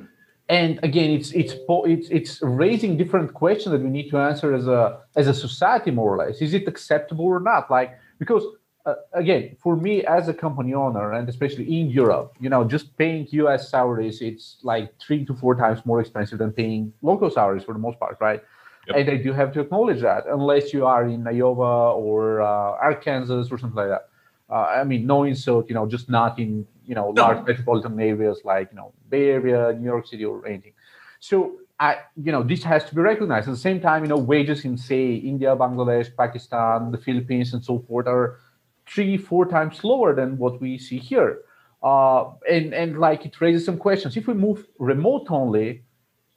And 0.53 0.79
again, 0.83 1.11
it's 1.19 1.31
it's 1.33 1.55
it's 1.95 2.09
it's 2.11 2.43
raising 2.43 2.99
different 2.99 3.33
questions 3.33 3.73
that 3.73 3.81
we 3.81 3.89
need 3.89 4.11
to 4.11 4.19
answer 4.19 4.53
as 4.53 4.67
a 4.69 5.01
as 5.17 5.27
a 5.27 5.33
society, 5.47 5.91
more 5.91 6.11
or 6.15 6.19
less. 6.19 6.43
Is 6.43 6.53
it 6.53 6.69
acceptable 6.69 7.25
or 7.25 7.41
not? 7.41 7.71
Like 7.71 7.99
because 8.19 8.45
uh, 8.85 8.97
again, 9.15 9.57
for 9.63 9.77
me 9.77 10.05
as 10.05 10.29
a 10.29 10.35
company 10.35 10.75
owner, 10.75 11.13
and 11.13 11.27
especially 11.27 11.65
in 11.81 11.89
Europe, 11.89 12.37
you 12.39 12.51
know, 12.51 12.65
just 12.65 12.95
paying 12.99 13.27
US 13.31 13.71
salaries, 13.71 14.21
it's 14.21 14.59
like 14.63 14.93
three 15.01 15.25
to 15.25 15.33
four 15.35 15.55
times 15.55 15.87
more 15.87 16.01
expensive 16.03 16.39
than 16.39 16.53
paying 16.53 16.93
local 17.01 17.31
salaries 17.31 17.65
for 17.65 17.73
the 17.73 17.85
most 17.87 17.99
part, 17.99 18.19
right? 18.21 18.43
Yep. 18.89 18.97
And 18.99 19.11
I 19.11 19.17
do 19.17 19.33
have 19.33 19.53
to 19.55 19.61
acknowledge 19.61 20.03
that, 20.03 20.27
unless 20.27 20.75
you 20.75 20.85
are 20.85 21.05
in 21.09 21.27
Iowa 21.27 21.95
or 21.95 22.43
uh, 22.43 22.89
Arkansas 22.91 23.45
or 23.51 23.59
something 23.59 23.81
like 23.83 23.89
that. 23.89 24.09
Uh, 24.51 24.81
I 24.81 24.85
mean, 24.85 25.07
no 25.07 25.23
insult, 25.23 25.71
you 25.71 25.75
know, 25.75 25.87
just 25.87 26.11
not 26.11 26.39
in 26.39 26.67
you 26.87 26.95
know 26.95 27.13
no. 27.13 27.23
large 27.23 27.47
metropolitan 27.47 27.99
areas 28.01 28.41
like 28.45 28.71
you 28.71 28.77
know 28.77 28.93
Bay 29.09 29.31
Area, 29.31 29.73
New 29.73 29.87
York 29.87 30.07
City, 30.07 30.25
or 30.25 30.47
anything. 30.47 30.73
So 31.21 31.59
I, 31.79 31.99
you 32.17 32.31
know, 32.31 32.43
this 32.43 32.63
has 32.63 32.85
to 32.87 32.95
be 32.95 33.01
recognized. 33.01 33.49
At 33.49 33.55
the 33.55 33.61
same 33.69 33.81
time, 33.81 34.05
you 34.05 34.09
know, 34.09 34.17
wages 34.17 34.65
in 34.65 34.77
say 34.77 35.15
India, 35.15 35.57
Bangladesh, 35.57 36.15
Pakistan, 36.17 36.93
the 36.93 36.99
Philippines, 36.99 37.55
and 37.55 37.65
so 37.65 37.81
forth 37.81 38.07
are 38.07 38.39
three, 38.87 39.17
four 39.17 39.47
times 39.47 39.83
lower 39.83 40.15
than 40.15 40.39
what 40.39 40.61
we 40.61 40.79
see 40.79 40.99
here. 40.99 41.41
Uh, 41.83 42.31
and, 42.49 42.73
and 42.73 43.01
like 43.01 43.27
it 43.27 43.41
raises 43.41 43.65
some 43.65 43.79
questions. 43.79 44.17
If 44.17 44.29
we 44.29 44.35
move 44.35 44.65
remote 44.79 45.27
only, 45.31 45.83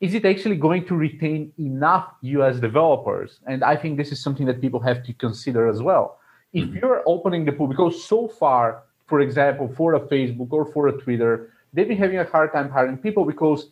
is 0.02 0.14
it 0.16 0.26
actually 0.26 0.56
going 0.56 0.86
to 0.88 0.96
retain 0.96 1.54
enough 1.60 2.08
US 2.22 2.60
developers? 2.60 3.40
And 3.46 3.64
I 3.64 3.76
think 3.76 3.98
this 3.98 4.12
is 4.12 4.22
something 4.22 4.48
that 4.48 4.62
people 4.62 4.80
have 4.80 5.04
to 5.04 5.14
consider 5.14 5.68
as 5.68 5.82
well. 5.82 6.20
If 6.54 6.66
mm-hmm. 6.66 6.78
you're 6.78 7.04
opening 7.06 7.46
the 7.46 7.52
pool, 7.52 7.68
because 7.68 8.04
so 8.04 8.28
far, 8.28 8.84
for 9.08 9.20
example, 9.20 9.72
for 9.76 9.94
a 9.94 10.00
Facebook 10.00 10.52
or 10.52 10.66
for 10.66 10.88
a 10.88 10.94
Twitter, 10.94 11.54
they've 11.74 11.88
been 11.88 11.98
having 11.98 12.18
a 12.18 12.26
hard 12.26 12.52
time 12.54 12.70
hiring 12.70 12.98
people 12.98 13.26
because 13.26 13.70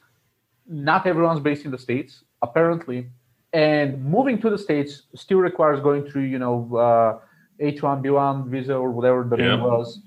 not 0.67 1.05
everyone's 1.07 1.39
based 1.39 1.65
in 1.65 1.71
the 1.71 1.77
States, 1.77 2.23
apparently. 2.41 3.07
And 3.51 4.03
moving 4.03 4.39
to 4.41 4.49
the 4.49 4.57
States 4.57 5.03
still 5.15 5.39
requires 5.39 5.79
going 5.79 6.09
through, 6.09 6.23
you 6.23 6.39
know, 6.39 6.75
uh, 6.75 7.19
H1B1 7.63 8.47
visa 8.47 8.75
or 8.75 8.91
whatever 8.91 9.23
the 9.23 9.37
yeah. 9.37 9.55
name 9.55 9.61
was, 9.61 9.99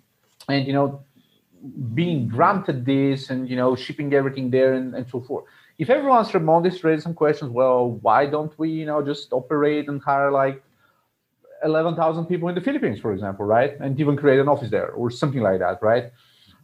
and 0.49 0.67
you 0.67 0.73
know, 0.73 1.05
being 1.95 2.29
granted 2.29 2.85
this 2.85 3.31
and 3.31 3.49
you 3.49 3.57
know, 3.57 3.77
shipping 3.77 4.13
everything 4.15 4.51
there 4.51 4.75
and, 4.75 4.95
and 4.95 5.09
so 5.09 5.21
forth. 5.21 5.45
If 5.79 5.91
everyone's 5.91 6.33
remote, 6.35 6.63
this 6.63 6.83
raises 6.83 7.05
some 7.05 7.15
questions. 7.15 7.51
Well, 7.51 7.91
why 8.03 8.27
don't 8.27 8.57
we, 8.59 8.71
you 8.71 8.87
know, 8.87 9.03
just 9.03 9.33
operate 9.33 9.89
and 9.89 10.03
hire 10.03 10.33
like 10.33 10.63
11,000 11.65 12.27
people 12.27 12.49
in 12.49 12.55
the 12.55 12.61
Philippines, 12.61 13.01
for 13.01 13.13
example, 13.13 13.45
right? 13.45 13.79
And 13.81 13.99
even 13.99 14.17
create 14.17 14.41
an 14.41 14.49
office 14.49 14.71
there 14.71 14.91
or 14.91 15.11
something 15.11 15.41
like 15.41 15.59
that, 15.61 15.83
right? 15.83 16.13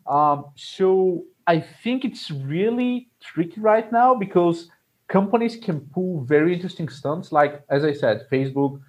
Um, 0.07 0.47
so 0.57 1.25
I 1.47 1.61
think 1.61 2.05
it's 2.05 2.31
really 2.31 3.09
tricky 3.21 3.61
right 3.61 3.91
now 3.93 4.15
because 4.15 4.69
companies 5.09 5.57
can 5.57 5.81
pull 5.81 6.23
very 6.23 6.55
interesting 6.55 6.89
stunts. 6.89 7.33
Like, 7.33 7.63
as 7.69 7.85
I 7.85 7.93
said, 7.93 8.27
Facebook 8.31 8.81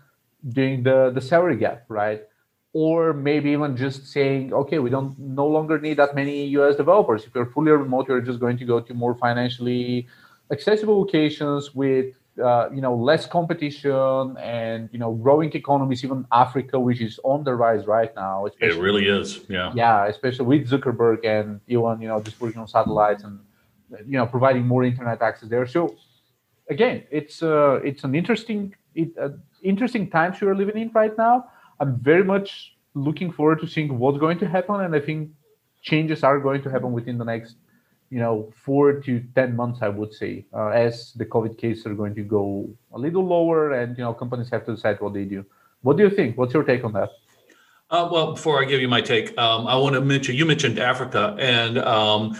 doing 0.49 0.83
the 0.83 1.11
the 1.13 1.21
salary 1.21 1.57
gap, 1.57 1.85
right? 1.87 2.21
Or 2.73 3.13
maybe 3.13 3.51
even 3.51 3.77
just 3.77 4.07
saying, 4.07 4.53
okay, 4.53 4.79
we 4.79 4.89
don't 4.89 5.17
no 5.19 5.47
longer 5.47 5.79
need 5.79 5.97
that 5.97 6.15
many 6.15 6.45
US 6.57 6.75
developers. 6.75 7.25
If 7.25 7.35
you're 7.35 7.51
fully 7.51 7.71
remote, 7.71 8.07
you're 8.07 8.21
just 8.21 8.39
going 8.39 8.57
to 8.57 8.65
go 8.65 8.79
to 8.79 8.93
more 8.93 9.15
financially 9.15 10.07
accessible 10.51 10.99
locations 10.99 11.73
with 11.75 12.15
uh, 12.41 12.69
you 12.73 12.81
know 12.81 12.95
less 12.95 13.25
competition 13.25 14.35
and 14.37 14.89
you 14.91 14.99
know 14.99 15.13
growing 15.13 15.51
economies 15.53 16.03
even 16.03 16.25
africa 16.31 16.79
which 16.79 17.01
is 17.01 17.19
on 17.23 17.43
the 17.43 17.53
rise 17.53 17.85
right 17.85 18.15
now 18.15 18.45
it 18.45 18.75
really 18.75 19.07
is 19.07 19.41
yeah 19.49 19.71
yeah 19.75 20.07
especially 20.07 20.45
with 20.45 20.69
zuckerberg 20.69 21.23
and 21.25 21.61
elon 21.69 22.01
you 22.01 22.07
know 22.07 22.19
just 22.21 22.39
working 22.41 22.59
on 22.59 22.67
satellites 22.67 23.23
and 23.23 23.39
you 24.07 24.17
know 24.17 24.25
providing 24.25 24.65
more 24.65 24.83
internet 24.83 25.21
access 25.21 25.47
there 25.49 25.67
so 25.67 25.95
again 26.69 27.03
it's 27.11 27.43
uh, 27.43 27.79
it's 27.83 28.03
an 28.03 28.15
interesting 28.15 28.73
it, 28.95 29.09
uh, 29.19 29.29
interesting 29.63 30.09
times 30.09 30.39
we 30.41 30.47
are 30.47 30.55
living 30.55 30.77
in 30.77 30.91
right 30.93 31.17
now. 31.17 31.45
I'm 31.79 31.99
very 31.99 32.23
much 32.23 32.75
looking 32.93 33.31
forward 33.31 33.59
to 33.61 33.67
seeing 33.67 33.97
what's 33.97 34.19
going 34.19 34.39
to 34.39 34.47
happen, 34.47 34.81
and 34.81 34.95
I 34.95 34.99
think 34.99 35.31
changes 35.81 36.23
are 36.23 36.39
going 36.39 36.61
to 36.63 36.69
happen 36.69 36.91
within 36.91 37.17
the 37.17 37.25
next, 37.25 37.55
you 38.09 38.19
know, 38.19 38.51
four 38.55 38.93
to 39.01 39.23
ten 39.35 39.55
months. 39.55 39.79
I 39.81 39.89
would 39.89 40.13
say, 40.13 40.45
uh, 40.53 40.67
as 40.67 41.13
the 41.13 41.25
COVID 41.25 41.57
cases 41.57 41.85
are 41.85 41.93
going 41.93 42.15
to 42.15 42.23
go 42.23 42.69
a 42.93 42.99
little 42.99 43.25
lower, 43.25 43.73
and 43.73 43.97
you 43.97 44.03
know, 44.03 44.13
companies 44.13 44.49
have 44.51 44.65
to 44.65 44.75
decide 44.75 45.01
what 45.01 45.13
they 45.13 45.25
do. 45.25 45.45
What 45.81 45.97
do 45.97 46.03
you 46.03 46.09
think? 46.09 46.37
What's 46.37 46.53
your 46.53 46.63
take 46.63 46.83
on 46.83 46.93
that? 46.93 47.09
Uh, 47.89 48.09
well, 48.11 48.33
before 48.33 48.61
I 48.61 48.65
give 48.65 48.81
you 48.81 48.87
my 48.87 49.01
take, 49.01 49.37
um, 49.37 49.67
I 49.67 49.75
want 49.75 49.95
to 49.95 50.01
mention 50.01 50.35
you 50.35 50.45
mentioned 50.45 50.79
Africa, 50.79 51.35
and 51.37 51.77
um, 51.77 52.35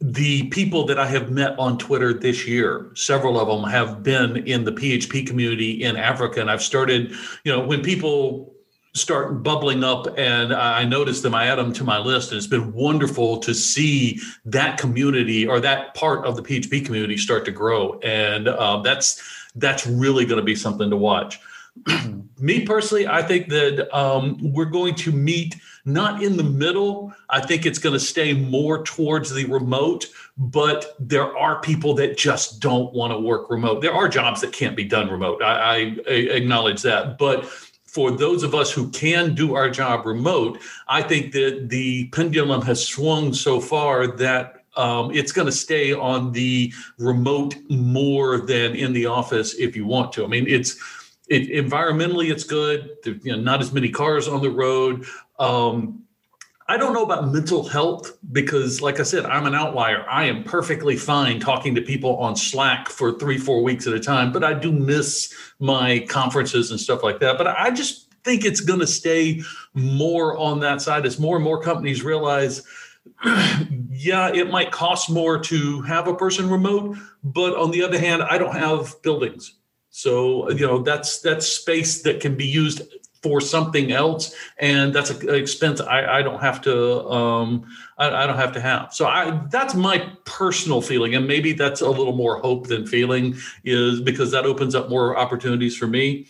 the 0.00 0.48
people 0.48 0.84
that 0.86 0.98
I 0.98 1.06
have 1.06 1.30
met 1.30 1.58
on 1.58 1.78
Twitter 1.78 2.12
this 2.12 2.46
year, 2.46 2.90
several 2.94 3.40
of 3.40 3.48
them 3.48 3.70
have 3.70 4.02
been 4.02 4.36
in 4.46 4.64
the 4.64 4.72
PHP 4.72 5.26
community 5.26 5.82
in 5.82 5.96
Africa. 5.96 6.40
And 6.40 6.50
I've 6.50 6.62
started, 6.62 7.12
you 7.44 7.52
know, 7.52 7.60
when 7.60 7.82
people 7.82 8.55
start 8.96 9.42
bubbling 9.42 9.84
up 9.84 10.06
and 10.18 10.52
I 10.52 10.84
notice 10.84 11.20
them, 11.20 11.34
I 11.34 11.46
add 11.46 11.56
them 11.56 11.72
to 11.74 11.84
my 11.84 11.98
list. 11.98 12.30
And 12.30 12.38
it's 12.38 12.46
been 12.46 12.72
wonderful 12.72 13.38
to 13.38 13.54
see 13.54 14.20
that 14.46 14.78
community 14.78 15.46
or 15.46 15.60
that 15.60 15.94
part 15.94 16.24
of 16.24 16.36
the 16.36 16.42
PHP 16.42 16.84
community 16.84 17.16
start 17.16 17.44
to 17.44 17.52
grow. 17.52 18.00
And 18.00 18.48
uh, 18.48 18.80
that's 18.82 19.22
that's 19.54 19.86
really 19.86 20.24
going 20.24 20.38
to 20.38 20.44
be 20.44 20.54
something 20.54 20.90
to 20.90 20.96
watch. 20.96 21.40
Me 22.38 22.64
personally, 22.64 23.06
I 23.06 23.22
think 23.22 23.48
that 23.48 23.94
um, 23.96 24.38
we're 24.40 24.66
going 24.66 24.94
to 24.96 25.12
meet 25.12 25.56
not 25.86 26.22
in 26.22 26.36
the 26.36 26.42
middle. 26.42 27.14
I 27.30 27.40
think 27.40 27.64
it's 27.64 27.78
going 27.78 27.92
to 27.92 28.00
stay 28.00 28.32
more 28.34 28.82
towards 28.82 29.32
the 29.32 29.44
remote, 29.46 30.06
but 30.36 30.96
there 30.98 31.36
are 31.36 31.60
people 31.60 31.94
that 31.94 32.18
just 32.18 32.60
don't 32.60 32.92
want 32.92 33.12
to 33.12 33.18
work 33.18 33.48
remote. 33.50 33.80
There 33.80 33.94
are 33.94 34.08
jobs 34.08 34.40
that 34.40 34.52
can't 34.52 34.76
be 34.76 34.84
done 34.84 35.08
remote. 35.08 35.42
I, 35.42 35.96
I 36.06 36.10
acknowledge 36.10 36.82
that. 36.82 37.18
But 37.18 37.44
for 37.96 38.10
those 38.10 38.42
of 38.42 38.54
us 38.54 38.70
who 38.70 38.90
can 38.90 39.34
do 39.34 39.54
our 39.54 39.70
job 39.70 40.04
remote, 40.04 40.60
I 40.86 41.00
think 41.00 41.32
that 41.32 41.70
the 41.70 42.08
pendulum 42.08 42.60
has 42.60 42.86
swung 42.86 43.32
so 43.32 43.58
far 43.58 44.06
that 44.18 44.64
um, 44.76 45.10
it's 45.12 45.32
going 45.32 45.46
to 45.46 45.52
stay 45.52 45.94
on 45.94 46.30
the 46.32 46.74
remote 46.98 47.56
more 47.70 48.42
than 48.42 48.76
in 48.76 48.92
the 48.92 49.06
office 49.06 49.54
if 49.54 49.74
you 49.74 49.86
want 49.86 50.12
to. 50.12 50.24
I 50.24 50.26
mean, 50.26 50.46
it's 50.46 50.76
it, 51.28 51.48
environmentally 51.48 52.30
it's 52.30 52.44
good. 52.44 52.98
There, 53.02 53.14
you 53.22 53.32
know, 53.32 53.40
not 53.40 53.62
as 53.62 53.72
many 53.72 53.88
cars 53.88 54.28
on 54.28 54.42
the 54.42 54.50
road. 54.50 55.06
Um, 55.38 56.02
I 56.68 56.76
don't 56.76 56.92
know 56.92 57.04
about 57.04 57.32
mental 57.32 57.66
health 57.66 58.18
because, 58.32 58.82
like 58.82 58.98
I 58.98 59.04
said, 59.04 59.24
I'm 59.24 59.46
an 59.46 59.54
outlier. 59.54 60.04
I 60.08 60.24
am 60.24 60.42
perfectly 60.42 60.96
fine 60.96 61.38
talking 61.38 61.76
to 61.76 61.80
people 61.80 62.16
on 62.16 62.34
Slack 62.34 62.88
for 62.88 63.16
three, 63.18 63.38
four 63.38 63.62
weeks 63.62 63.86
at 63.86 63.92
a 63.92 64.00
time, 64.00 64.32
but 64.32 64.42
I 64.42 64.52
do 64.52 64.72
miss 64.72 65.32
my 65.60 66.00
conferences 66.08 66.72
and 66.72 66.80
stuff 66.80 67.04
like 67.04 67.20
that. 67.20 67.38
But 67.38 67.46
I 67.46 67.70
just 67.70 68.12
think 68.24 68.44
it's 68.44 68.60
going 68.60 68.80
to 68.80 68.86
stay 68.86 69.42
more 69.74 70.36
on 70.36 70.58
that 70.60 70.82
side 70.82 71.06
as 71.06 71.20
more 71.20 71.36
and 71.36 71.44
more 71.44 71.62
companies 71.62 72.02
realize 72.02 72.64
yeah, 73.90 74.32
it 74.34 74.50
might 74.50 74.72
cost 74.72 75.08
more 75.08 75.38
to 75.38 75.80
have 75.82 76.08
a 76.08 76.14
person 76.14 76.50
remote, 76.50 76.96
but 77.22 77.56
on 77.56 77.70
the 77.70 77.82
other 77.82 77.98
hand, 77.98 78.22
I 78.22 78.38
don't 78.38 78.56
have 78.56 79.00
buildings. 79.02 79.54
So, 79.90 80.50
you 80.50 80.66
know, 80.66 80.82
that's 80.82 81.20
that's 81.20 81.46
space 81.46 82.02
that 82.02 82.20
can 82.20 82.36
be 82.36 82.44
used 82.44 82.82
for 83.26 83.40
something 83.40 83.90
else, 83.90 84.32
and 84.58 84.94
that's 84.94 85.10
an 85.10 85.34
expense 85.34 85.80
I, 85.80 86.18
I 86.18 86.22
don't 86.22 86.40
have 86.40 86.60
to 86.62 87.08
um, 87.08 87.66
I, 87.98 88.22
I, 88.22 88.26
don't 88.26 88.36
have 88.36 88.52
to 88.52 88.60
have. 88.60 88.94
So 88.94 89.06
I 89.06 89.42
that's 89.50 89.74
my 89.74 90.08
personal 90.24 90.80
feeling, 90.80 91.16
and 91.16 91.26
maybe 91.26 91.52
that's 91.52 91.80
a 91.80 91.90
little 91.90 92.14
more 92.14 92.38
hope 92.38 92.68
than 92.68 92.86
feeling, 92.86 93.34
is 93.64 94.00
because 94.00 94.30
that 94.30 94.46
opens 94.46 94.76
up 94.76 94.88
more 94.88 95.18
opportunities 95.18 95.76
for 95.76 95.88
me. 95.88 96.28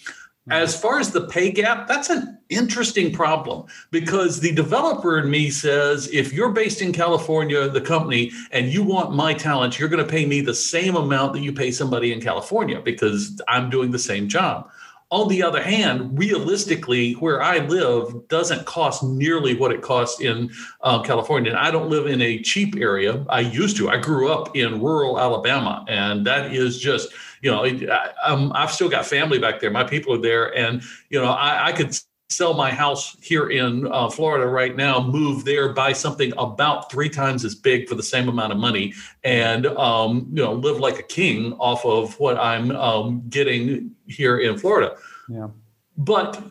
As 0.48 0.80
far 0.80 1.00
as 1.00 1.10
the 1.10 1.26
pay 1.26 1.50
gap, 1.50 1.88
that's 1.88 2.08
an 2.08 2.38
interesting 2.50 3.12
problem 3.12 3.66
because 3.90 4.38
the 4.38 4.52
developer 4.52 5.18
in 5.18 5.28
me 5.28 5.50
says 5.50 6.08
if 6.12 6.32
you're 6.32 6.52
based 6.52 6.80
in 6.80 6.92
California, 6.92 7.68
the 7.68 7.80
company, 7.80 8.30
and 8.52 8.68
you 8.68 8.84
want 8.84 9.12
my 9.12 9.34
talent, 9.34 9.76
you're 9.76 9.88
going 9.88 10.04
to 10.04 10.08
pay 10.08 10.24
me 10.24 10.40
the 10.40 10.54
same 10.54 10.94
amount 10.94 11.32
that 11.32 11.40
you 11.40 11.52
pay 11.52 11.72
somebody 11.72 12.12
in 12.12 12.20
California 12.20 12.80
because 12.80 13.42
I'm 13.48 13.70
doing 13.70 13.90
the 13.90 13.98
same 13.98 14.28
job. 14.28 14.70
On 15.10 15.28
the 15.28 15.40
other 15.40 15.62
hand, 15.62 16.18
realistically, 16.18 17.12
where 17.14 17.40
I 17.40 17.58
live 17.58 18.26
doesn't 18.26 18.66
cost 18.66 19.04
nearly 19.04 19.54
what 19.54 19.70
it 19.70 19.80
costs 19.80 20.20
in 20.20 20.50
uh, 20.80 21.00
California. 21.02 21.52
And 21.52 21.60
I 21.60 21.70
don't 21.70 21.88
live 21.88 22.06
in 22.06 22.20
a 22.20 22.42
cheap 22.42 22.74
area. 22.76 23.24
I 23.28 23.40
used 23.40 23.76
to. 23.76 23.88
I 23.88 23.98
grew 23.98 24.32
up 24.32 24.56
in 24.56 24.82
rural 24.82 25.20
Alabama, 25.20 25.84
and 25.86 26.26
that 26.26 26.52
is 26.52 26.80
just, 26.80 27.12
you 27.40 27.52
know, 27.52 27.64
I, 27.64 28.10
um, 28.24 28.50
I've 28.52 28.72
still 28.72 28.88
got 28.88 29.06
family 29.06 29.38
back 29.38 29.60
there. 29.60 29.70
My 29.70 29.84
people 29.84 30.12
are 30.12 30.20
there, 30.20 30.52
and 30.56 30.82
you 31.08 31.20
know, 31.20 31.30
I, 31.30 31.68
I 31.68 31.72
could 31.72 31.96
sell 32.28 32.54
my 32.54 32.70
house 32.70 33.16
here 33.20 33.50
in 33.50 33.86
uh, 33.92 34.10
Florida 34.10 34.46
right 34.46 34.74
now, 34.74 35.00
move 35.00 35.44
there, 35.44 35.72
buy 35.72 35.92
something 35.92 36.32
about 36.38 36.90
three 36.90 37.08
times 37.08 37.44
as 37.44 37.54
big 37.54 37.88
for 37.88 37.94
the 37.94 38.02
same 38.02 38.28
amount 38.28 38.52
of 38.52 38.58
money, 38.58 38.92
and 39.22 39.66
um, 39.66 40.26
you 40.32 40.42
know 40.42 40.52
live 40.52 40.78
like 40.78 40.98
a 40.98 41.02
king 41.02 41.52
off 41.54 41.84
of 41.84 42.18
what 42.18 42.36
I'm 42.36 42.70
um, 42.72 43.22
getting 43.28 43.92
here 44.06 44.38
in 44.38 44.58
Florida. 44.58 44.96
Yeah. 45.28 45.48
But 45.96 46.42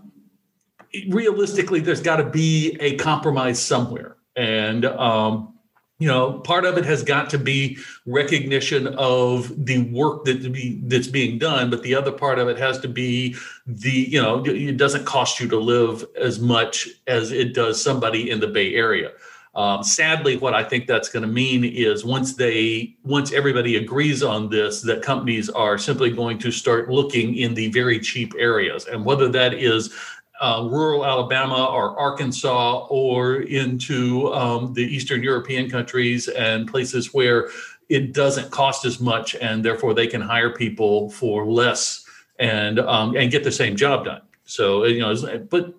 realistically, 1.09 1.81
there's 1.81 2.01
got 2.01 2.17
to 2.17 2.29
be 2.29 2.77
a 2.79 2.95
compromise 2.95 3.61
somewhere, 3.61 4.15
and 4.35 4.85
um, 4.85 5.54
you 5.99 6.07
know 6.07 6.33
part 6.39 6.65
of 6.65 6.77
it 6.77 6.85
has 6.85 7.03
got 7.03 7.29
to 7.29 7.37
be 7.37 7.77
recognition 8.05 8.87
of 8.97 9.65
the 9.65 9.89
work 9.91 10.25
that 10.25 10.51
be, 10.51 10.81
that's 10.85 11.07
being 11.07 11.37
done 11.37 11.69
but 11.69 11.81
the 11.83 11.95
other 11.95 12.11
part 12.11 12.37
of 12.37 12.47
it 12.47 12.57
has 12.57 12.79
to 12.79 12.87
be 12.87 13.35
the 13.65 13.91
you 13.91 14.21
know 14.21 14.43
it 14.45 14.77
doesn't 14.77 15.05
cost 15.05 15.39
you 15.39 15.47
to 15.47 15.57
live 15.57 16.05
as 16.19 16.39
much 16.39 16.89
as 17.07 17.31
it 17.31 17.53
does 17.53 17.81
somebody 17.81 18.29
in 18.29 18.39
the 18.39 18.47
bay 18.47 18.75
area. 18.75 19.11
Um, 19.55 19.83
sadly 19.83 20.35
what 20.35 20.53
i 20.53 20.61
think 20.61 20.85
that's 20.85 21.07
going 21.07 21.23
to 21.23 21.31
mean 21.31 21.63
is 21.63 22.03
once 22.03 22.35
they 22.35 22.93
once 23.05 23.31
everybody 23.31 23.77
agrees 23.77 24.21
on 24.21 24.49
this 24.49 24.81
that 24.81 25.01
companies 25.01 25.49
are 25.49 25.77
simply 25.77 26.11
going 26.11 26.37
to 26.39 26.51
start 26.51 26.89
looking 26.89 27.37
in 27.37 27.53
the 27.53 27.71
very 27.71 28.01
cheap 28.01 28.33
areas. 28.37 28.85
And 28.85 29.05
whether 29.05 29.29
that 29.29 29.53
is 29.53 29.93
uh, 30.41 30.67
rural 30.69 31.05
Alabama 31.05 31.65
or 31.65 31.97
Arkansas 31.99 32.87
or 32.89 33.37
into 33.37 34.33
um, 34.33 34.73
the 34.73 34.83
Eastern 34.83 35.23
European 35.23 35.69
countries 35.69 36.27
and 36.27 36.67
places 36.67 37.13
where 37.13 37.49
it 37.89 38.13
doesn't 38.13 38.51
cost 38.51 38.85
as 38.85 38.99
much 38.99 39.35
and 39.35 39.63
therefore 39.63 39.93
they 39.93 40.07
can 40.07 40.21
hire 40.21 40.49
people 40.49 41.09
for 41.11 41.45
less 41.45 42.05
and 42.39 42.79
um, 42.79 43.15
and 43.15 43.31
get 43.31 43.43
the 43.43 43.51
same 43.51 43.75
job 43.75 44.05
done. 44.05 44.21
So 44.45 44.85
you 44.85 44.99
know, 44.99 45.15
but 45.49 45.73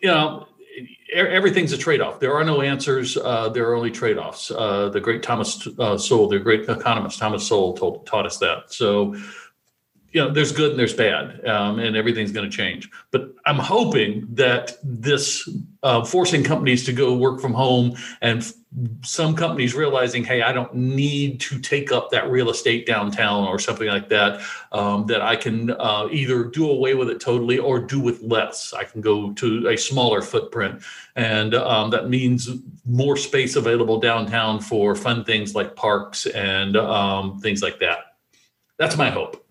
you 0.00 0.08
know, 0.08 0.46
everything's 1.12 1.72
a 1.72 1.78
trade-off. 1.78 2.20
There 2.20 2.34
are 2.34 2.44
no 2.44 2.62
answers. 2.62 3.16
Uh, 3.16 3.48
there 3.48 3.68
are 3.68 3.74
only 3.74 3.90
trade-offs. 3.90 4.50
Uh, 4.50 4.88
the 4.88 5.00
great 5.00 5.22
Thomas 5.22 5.66
uh, 5.78 5.98
Sowell, 5.98 6.28
the 6.28 6.38
great 6.38 6.68
economist 6.68 7.18
Thomas 7.18 7.46
Sowell, 7.46 7.74
told, 7.74 8.06
taught 8.06 8.26
us 8.26 8.38
that. 8.38 8.72
So 8.72 9.16
you 10.12 10.22
know 10.22 10.30
there's 10.30 10.52
good 10.52 10.70
and 10.70 10.78
there's 10.78 10.94
bad 10.94 11.44
um, 11.46 11.78
and 11.78 11.96
everything's 11.96 12.32
going 12.32 12.48
to 12.48 12.56
change. 12.56 12.88
But 13.10 13.34
i'm 13.46 13.58
hoping 13.58 14.26
that 14.32 14.76
this 14.82 15.48
uh, 15.82 16.04
forcing 16.04 16.42
companies 16.42 16.84
to 16.86 16.92
go 16.92 17.14
work 17.16 17.40
from 17.40 17.52
home 17.52 17.96
and 18.20 18.40
f- 18.40 18.52
some 19.02 19.34
companies 19.34 19.74
realizing 19.74 20.24
hey 20.24 20.42
i 20.42 20.52
don't 20.52 20.74
need 20.74 21.40
to 21.40 21.58
take 21.58 21.92
up 21.92 22.10
that 22.10 22.30
real 22.30 22.50
estate 22.50 22.86
downtown 22.86 23.46
or 23.46 23.58
something 23.58 23.88
like 23.88 24.08
that 24.08 24.40
um, 24.72 25.06
that 25.06 25.22
i 25.22 25.36
can 25.36 25.70
uh, 25.72 26.08
either 26.10 26.44
do 26.44 26.68
away 26.70 26.94
with 26.94 27.08
it 27.08 27.20
totally 27.20 27.58
or 27.58 27.78
do 27.80 28.00
with 28.00 28.22
less. 28.22 28.72
I 28.72 28.84
can 28.84 29.00
go 29.00 29.32
to 29.32 29.68
a 29.68 29.76
smaller 29.76 30.22
footprint. 30.22 30.82
And 31.16 31.54
um, 31.54 31.90
that 31.90 32.08
means 32.08 32.48
more 32.86 33.16
space 33.16 33.56
available 33.56 33.98
downtown 34.00 34.60
for 34.60 34.94
fun 34.94 35.24
things 35.24 35.54
like 35.54 35.74
parks 35.74 36.26
and 36.26 36.76
um, 36.76 37.40
things 37.40 37.62
like 37.62 37.80
that. 37.80 37.98
That's 38.78 38.96
my 38.96 39.10
hope 39.10 39.47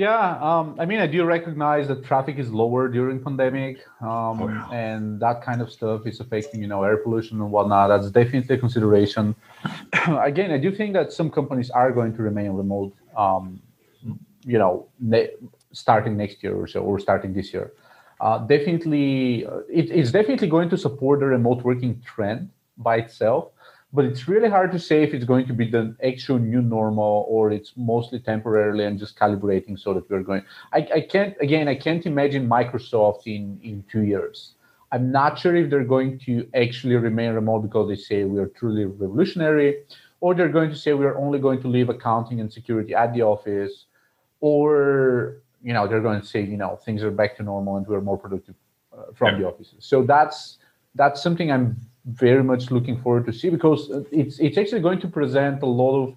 yeah, 0.00 0.38
um, 0.40 0.76
I 0.78 0.86
mean, 0.86 0.98
I 0.98 1.06
do 1.06 1.22
recognize 1.24 1.86
that 1.88 2.02
traffic 2.02 2.38
is 2.38 2.50
lower 2.50 2.88
during 2.88 3.22
pandemic, 3.22 3.84
um, 4.00 4.40
oh, 4.40 4.48
yeah. 4.48 4.70
and 4.84 5.20
that 5.20 5.42
kind 5.42 5.60
of 5.60 5.70
stuff 5.70 6.06
is 6.06 6.20
affecting, 6.20 6.62
you 6.62 6.68
know, 6.68 6.82
air 6.82 6.96
pollution 6.96 7.38
and 7.42 7.52
whatnot. 7.52 7.90
That's 7.90 8.10
definitely 8.10 8.56
a 8.56 8.58
consideration. 8.58 9.36
Again, 10.30 10.52
I 10.52 10.56
do 10.56 10.74
think 10.74 10.94
that 10.94 11.12
some 11.12 11.28
companies 11.30 11.68
are 11.68 11.92
going 11.92 12.16
to 12.16 12.22
remain 12.22 12.52
remote, 12.52 12.94
um, 13.14 13.60
you 14.52 14.56
know, 14.56 14.88
ne- 14.98 15.32
starting 15.72 16.16
next 16.16 16.42
year 16.42 16.56
or 16.56 16.66
so, 16.66 16.80
or 16.80 16.98
starting 16.98 17.34
this 17.34 17.52
year. 17.52 17.70
Uh, 18.22 18.38
definitely, 18.38 19.44
uh, 19.44 19.58
it, 19.68 19.90
it's 19.90 20.12
definitely 20.12 20.48
going 20.48 20.70
to 20.70 20.78
support 20.78 21.20
the 21.20 21.26
remote 21.26 21.62
working 21.62 22.00
trend 22.06 22.48
by 22.78 22.96
itself 22.96 23.50
but 23.92 24.04
it's 24.04 24.28
really 24.28 24.48
hard 24.48 24.70
to 24.72 24.78
say 24.78 25.02
if 25.02 25.12
it's 25.12 25.24
going 25.24 25.46
to 25.46 25.52
be 25.52 25.68
the 25.68 25.94
actual 26.04 26.38
new 26.38 26.62
normal 26.62 27.26
or 27.28 27.50
it's 27.50 27.72
mostly 27.76 28.20
temporarily 28.20 28.84
and 28.84 28.98
just 28.98 29.18
calibrating 29.18 29.78
so 29.78 29.92
that 29.94 30.08
we're 30.08 30.22
going 30.22 30.42
I, 30.72 30.88
I 30.94 31.00
can't 31.00 31.34
again 31.40 31.68
i 31.68 31.74
can't 31.74 32.06
imagine 32.06 32.48
microsoft 32.48 33.26
in 33.26 33.58
in 33.62 33.84
two 33.90 34.02
years 34.02 34.54
i'm 34.92 35.10
not 35.10 35.38
sure 35.38 35.56
if 35.56 35.70
they're 35.70 35.84
going 35.84 36.18
to 36.20 36.48
actually 36.54 36.96
remain 36.96 37.32
remote 37.32 37.60
because 37.60 37.88
they 37.88 37.96
say 37.96 38.24
we 38.24 38.38
are 38.38 38.48
truly 38.48 38.84
revolutionary 38.84 39.82
or 40.20 40.34
they're 40.34 40.48
going 40.48 40.70
to 40.70 40.76
say 40.76 40.92
we're 40.92 41.18
only 41.18 41.38
going 41.38 41.60
to 41.62 41.68
leave 41.68 41.88
accounting 41.88 42.40
and 42.40 42.52
security 42.52 42.94
at 42.94 43.12
the 43.14 43.22
office 43.22 43.86
or 44.40 45.42
you 45.62 45.72
know 45.72 45.86
they're 45.86 46.00
going 46.00 46.20
to 46.20 46.26
say 46.26 46.40
you 46.40 46.56
know 46.56 46.76
things 46.84 47.02
are 47.02 47.10
back 47.10 47.36
to 47.36 47.42
normal 47.42 47.76
and 47.76 47.86
we're 47.86 48.00
more 48.00 48.18
productive 48.18 48.54
uh, 48.96 49.12
from 49.14 49.34
yeah. 49.34 49.40
the 49.40 49.46
offices 49.46 49.84
so 49.84 50.02
that's 50.02 50.58
that's 50.94 51.22
something 51.22 51.50
i'm 51.50 51.76
very 52.12 52.42
much 52.42 52.70
looking 52.70 53.00
forward 53.00 53.26
to 53.26 53.32
see 53.32 53.50
because 53.50 53.90
it's 54.10 54.38
it's 54.38 54.58
actually 54.58 54.80
going 54.80 55.00
to 55.00 55.08
present 55.08 55.62
a 55.62 55.66
lot 55.66 55.94
of 56.02 56.14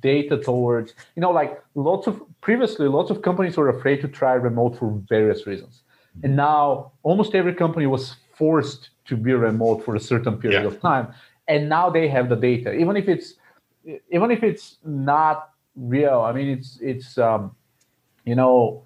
data 0.00 0.36
towards 0.36 0.92
you 1.16 1.22
know 1.22 1.30
like 1.30 1.62
lots 1.74 2.06
of 2.06 2.20
previously 2.40 2.86
lots 2.88 3.10
of 3.10 3.22
companies 3.22 3.56
were 3.56 3.68
afraid 3.68 4.00
to 4.00 4.08
try 4.08 4.32
remote 4.34 4.78
for 4.78 5.00
various 5.08 5.46
reasons. 5.46 5.82
And 6.22 6.34
now 6.34 6.92
almost 7.04 7.34
every 7.34 7.54
company 7.54 7.86
was 7.86 8.16
forced 8.34 8.90
to 9.04 9.16
be 9.16 9.32
remote 9.32 9.84
for 9.84 9.94
a 9.94 10.00
certain 10.00 10.36
period 10.36 10.62
yeah. 10.62 10.68
of 10.68 10.80
time. 10.80 11.08
And 11.46 11.68
now 11.68 11.88
they 11.90 12.08
have 12.08 12.28
the 12.28 12.36
data. 12.36 12.74
Even 12.74 12.96
if 12.96 13.08
it's 13.08 13.34
even 14.10 14.30
if 14.30 14.42
it's 14.42 14.76
not 14.84 15.50
real 15.76 16.20
i 16.20 16.32
mean 16.32 16.48
it's 16.48 16.78
it's 16.80 17.18
um, 17.18 17.54
you 18.24 18.34
know 18.34 18.84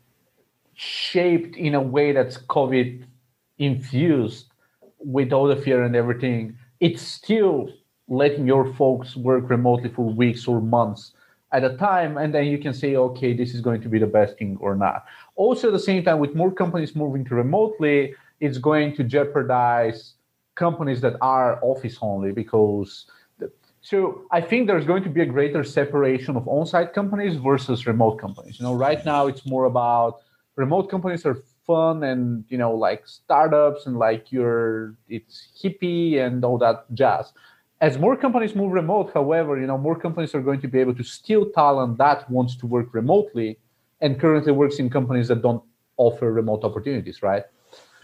shaped 0.75 1.57
in 1.57 1.75
a 1.75 1.81
way 1.81 2.13
that's 2.13 2.37
covid 2.39 3.05
infused 3.59 4.52
with 5.05 5.33
all 5.33 5.47
the 5.47 5.57
fear 5.57 5.83
and 5.83 5.97
everything, 5.97 6.57
it's 6.81 7.03
still 7.03 7.69
letting 8.09 8.47
your 8.47 8.73
folks 8.75 9.17
work 9.17 9.49
remotely 9.49 9.89
for 9.89 10.05
weeks 10.05 10.47
or 10.47 10.61
months 10.61 11.13
at 11.53 11.65
a 11.65 11.77
time 11.77 12.17
and 12.17 12.35
then 12.35 12.47
you 12.47 12.59
can 12.59 12.73
say 12.73 12.97
okay 12.97 13.33
this 13.35 13.55
is 13.55 13.61
going 13.61 13.81
to 13.81 13.89
be 13.89 13.99
the 13.99 14.07
best 14.07 14.39
thing 14.39 14.57
or 14.61 14.75
not. 14.75 15.05
Also 15.37 15.69
at 15.69 15.73
the 15.73 15.79
same 15.79 16.03
time 16.03 16.19
with 16.19 16.35
more 16.35 16.51
companies 16.51 16.97
moving 16.97 17.25
to 17.25 17.35
remotely 17.35 18.15
it's 18.41 18.59
going 18.59 18.95
to 18.97 19.05
jeopardize 19.05 20.15
companies 20.55 21.01
that 21.01 21.15
are 21.21 21.59
office 21.63 21.97
only 22.03 22.33
because 22.33 23.07
so 23.81 24.23
i 24.31 24.41
think 24.41 24.67
there's 24.67 24.85
going 24.85 25.03
to 25.03 25.09
be 25.09 25.23
a 25.23 25.27
greater 25.27 25.65
separation 25.65 26.37
of 26.37 26.47
on-site 26.47 26.93
companies 26.93 27.37
versus 27.37 27.87
remote 27.87 28.17
companies. 28.19 28.59
You 28.59 28.67
know 28.67 28.75
right 28.75 29.05
now 29.05 29.27
it's 29.27 29.47
more 29.47 29.67
about 29.67 30.21
remote 30.57 30.91
companies 30.91 31.25
are 31.25 31.43
fun 31.73 31.97
and 32.11 32.23
you 32.53 32.59
know 32.63 32.73
like 32.87 33.03
startups 33.21 33.81
and 33.87 33.95
like 34.07 34.23
you're 34.35 34.95
it's 35.17 35.37
hippie 35.61 36.09
and 36.25 36.45
all 36.47 36.59
that 36.67 36.79
jazz 37.01 37.33
as 37.87 37.99
more 38.05 38.17
companies 38.25 38.53
move 38.61 38.73
remote 38.83 39.09
however 39.19 39.53
you 39.63 39.69
know 39.71 39.81
more 39.89 39.99
companies 40.07 40.33
are 40.37 40.45
going 40.49 40.61
to 40.65 40.71
be 40.75 40.79
able 40.85 40.97
to 41.03 41.07
steal 41.17 41.45
talent 41.61 41.93
that 42.05 42.19
wants 42.37 42.55
to 42.61 42.67
work 42.77 42.89
remotely 43.01 43.51
and 44.03 44.21
currently 44.23 44.53
works 44.63 44.77
in 44.83 44.87
companies 44.99 45.27
that 45.31 45.41
don't 45.47 45.63
offer 45.97 46.27
remote 46.43 46.63
opportunities 46.71 47.19
right 47.31 47.45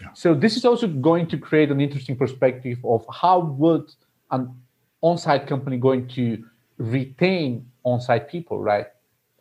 Yeah. 0.01 0.13
So 0.13 0.33
this 0.33 0.55
is 0.55 0.65
also 0.65 0.87
going 0.87 1.27
to 1.27 1.37
create 1.37 1.71
an 1.71 1.81
interesting 1.81 2.15
perspective 2.15 2.77
of 2.83 3.05
how 3.11 3.39
would 3.39 3.91
an 4.31 4.55
on-site 5.01 5.47
company 5.47 5.77
going 5.77 6.07
to 6.09 6.43
retain 6.77 7.65
on-site 7.83 8.29
people, 8.29 8.61
right? 8.61 8.87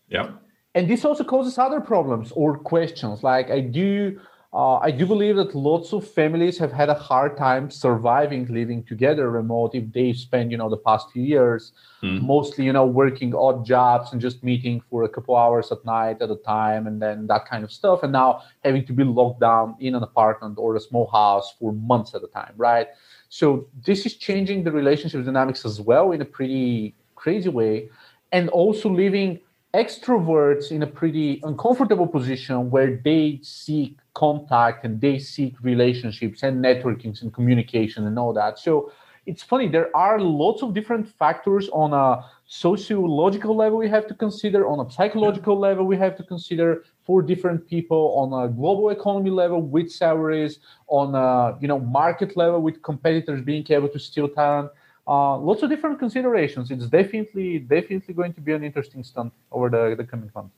Yeah. 0.09 0.31
And 0.79 0.87
this 0.87 1.05
also 1.05 1.25
causes 1.25 1.59
other 1.59 1.81
problems 1.81 2.31
or 2.37 2.57
questions. 2.57 3.25
Like 3.25 3.51
I 3.51 3.59
do 3.59 4.21
uh, 4.53 4.77
I 4.77 4.93
do 4.93 5.07
believe 5.07 5.35
that 5.35 5.53
lots 5.57 5.93
of 5.93 6.09
families 6.09 6.57
have 6.59 6.71
had 6.71 6.89
a 6.89 6.95
hard 6.95 7.37
time 7.37 7.69
surviving 7.69 8.47
living 8.47 8.85
together 8.85 9.29
remote 9.29 9.75
if 9.75 9.93
they 9.93 10.13
spend, 10.13 10.53
you 10.53 10.57
know, 10.57 10.71
the 10.71 10.77
past 10.77 11.11
few 11.11 11.25
years 11.25 11.73
mm. 12.01 12.23
mostly, 12.23 12.65
you 12.65 12.73
know, 12.73 12.87
working 12.87 13.35
odd 13.35 13.67
jobs 13.67 14.13
and 14.13 14.21
just 14.21 14.45
meeting 14.45 14.81
for 14.89 15.03
a 15.03 15.09
couple 15.09 15.37
hours 15.37 15.73
at 15.73 15.85
night 15.85 16.23
at 16.23 16.31
a 16.31 16.37
time 16.37 16.87
and 16.87 17.03
then 17.03 17.27
that 17.27 17.45
kind 17.45 17.65
of 17.65 17.73
stuff. 17.73 18.05
And 18.05 18.13
now 18.13 18.43
having 18.65 18.87
to 18.87 18.93
be 18.93 19.03
locked 19.03 19.41
down 19.41 19.75
in 19.81 19.97
an 19.97 20.05
apartment 20.05 20.59
or 20.59 20.77
a 20.77 20.81
small 20.81 21.09
house 21.09 21.57
for 21.59 21.73
months 21.73 22.15
at 22.15 22.23
a 22.23 22.29
time, 22.29 22.55
right? 22.57 22.87
So 23.31 23.67
this 23.85 24.07
is 24.07 24.15
changing 24.15 24.63
the 24.63 24.71
relationship 24.71 25.25
dynamics 25.25 25.65
as 25.65 25.81
well 25.81 26.13
in 26.13 26.23
a 26.23 26.31
pretty 26.37 26.95
crazy 27.17 27.49
way. 27.49 27.91
And 28.31 28.49
also 28.51 28.89
leaving 28.89 29.41
extroverts 29.75 30.71
in 30.71 30.83
a 30.83 30.87
pretty 30.87 31.41
uncomfortable 31.45 32.07
position 32.07 32.71
where 32.71 32.97
they 33.05 33.39
seek 33.43 33.99
contact 34.15 34.85
and 34.85 35.01
they 35.01 35.19
seek 35.19 35.55
relationships 35.63 36.43
and 36.43 36.65
networking 36.65 37.21
and 37.21 37.35
communication 37.35 38.07
and 38.07 38.19
all 38.19 38.33
that. 38.33 38.59
So 38.59 38.91
it's 39.27 39.43
funny, 39.43 39.69
there 39.69 39.95
are 39.95 40.19
lots 40.19 40.63
of 40.63 40.73
different 40.73 41.07
factors 41.07 41.69
on 41.75 41.93
a 41.93 42.25
sociological 42.47 43.55
level 43.55 43.77
we 43.77 43.89
have 43.91 44.07
to 44.07 44.15
consider, 44.15 44.67
on 44.67 44.85
a 44.85 44.91
psychological 44.91 45.59
level 45.59 45.85
we 45.85 45.99
have 45.99 46.17
to 46.17 46.23
consider 46.23 46.85
for 47.05 47.21
different 47.21 47.69
people, 47.69 48.15
on 48.17 48.33
a 48.43 48.49
global 48.49 48.89
economy 48.89 49.29
level 49.29 49.61
with 49.61 49.93
salaries, 49.93 50.61
on 50.87 51.15
a 51.15 51.59
you 51.61 51.69
know 51.69 51.79
market 51.79 52.39
level 52.39 52.63
with 52.63 52.83
competitors 52.83 53.43
being 53.43 53.67
able 53.69 53.89
to 53.91 53.99
steal 53.99 54.29
talent 54.29 54.71
uh, 55.09 55.39
lots 55.39 55.63
of 55.63 55.71
different 55.71 55.99
considerations. 55.99 56.71
It's 56.71 56.87
definitely 56.87 57.59
definitely 57.61 58.15
going 58.15 58.35
to 58.35 58.41
be 58.41 58.53
an 58.53 58.63
interesting 58.63 59.03
stunt 59.03 59.33
over 59.51 59.69
the, 59.71 59.95
the 59.97 60.05
coming 60.05 60.31
months. 60.35 60.55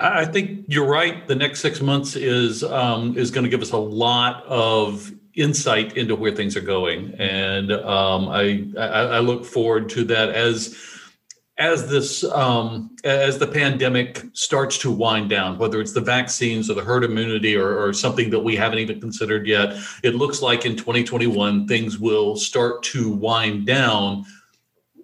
I 0.00 0.24
think 0.24 0.66
you're 0.68 0.86
right. 0.86 1.26
The 1.26 1.34
next 1.34 1.60
six 1.60 1.80
months 1.80 2.14
is 2.14 2.62
um, 2.62 3.18
is 3.18 3.32
going 3.32 3.44
to 3.44 3.50
give 3.50 3.62
us 3.62 3.72
a 3.72 3.76
lot 3.76 4.44
of 4.44 5.12
insight 5.34 5.96
into 5.96 6.14
where 6.14 6.34
things 6.34 6.56
are 6.56 6.60
going, 6.60 7.14
and 7.18 7.72
um, 7.72 8.28
I, 8.28 8.68
I, 8.78 9.00
I 9.16 9.18
look 9.18 9.44
forward 9.44 9.88
to 9.90 10.04
that 10.04 10.28
as 10.30 10.76
as 11.58 11.88
this 11.88 12.22
um, 12.24 12.96
as 13.04 13.38
the 13.38 13.46
pandemic 13.46 14.24
starts 14.32 14.78
to 14.78 14.90
wind 14.90 15.28
down, 15.28 15.58
whether 15.58 15.80
it's 15.80 15.92
the 15.92 16.00
vaccines 16.00 16.70
or 16.70 16.74
the 16.74 16.84
herd 16.84 17.02
immunity 17.02 17.56
or, 17.56 17.76
or, 17.76 17.92
something 17.92 18.30
that 18.30 18.38
we 18.38 18.54
haven't 18.54 18.78
even 18.78 19.00
considered 19.00 19.46
yet, 19.46 19.76
it 20.04 20.14
looks 20.14 20.40
like 20.40 20.64
in 20.64 20.76
2021 20.76 21.66
things 21.66 21.98
will 21.98 22.36
start 22.36 22.82
to 22.84 23.10
wind 23.10 23.66
down. 23.66 24.24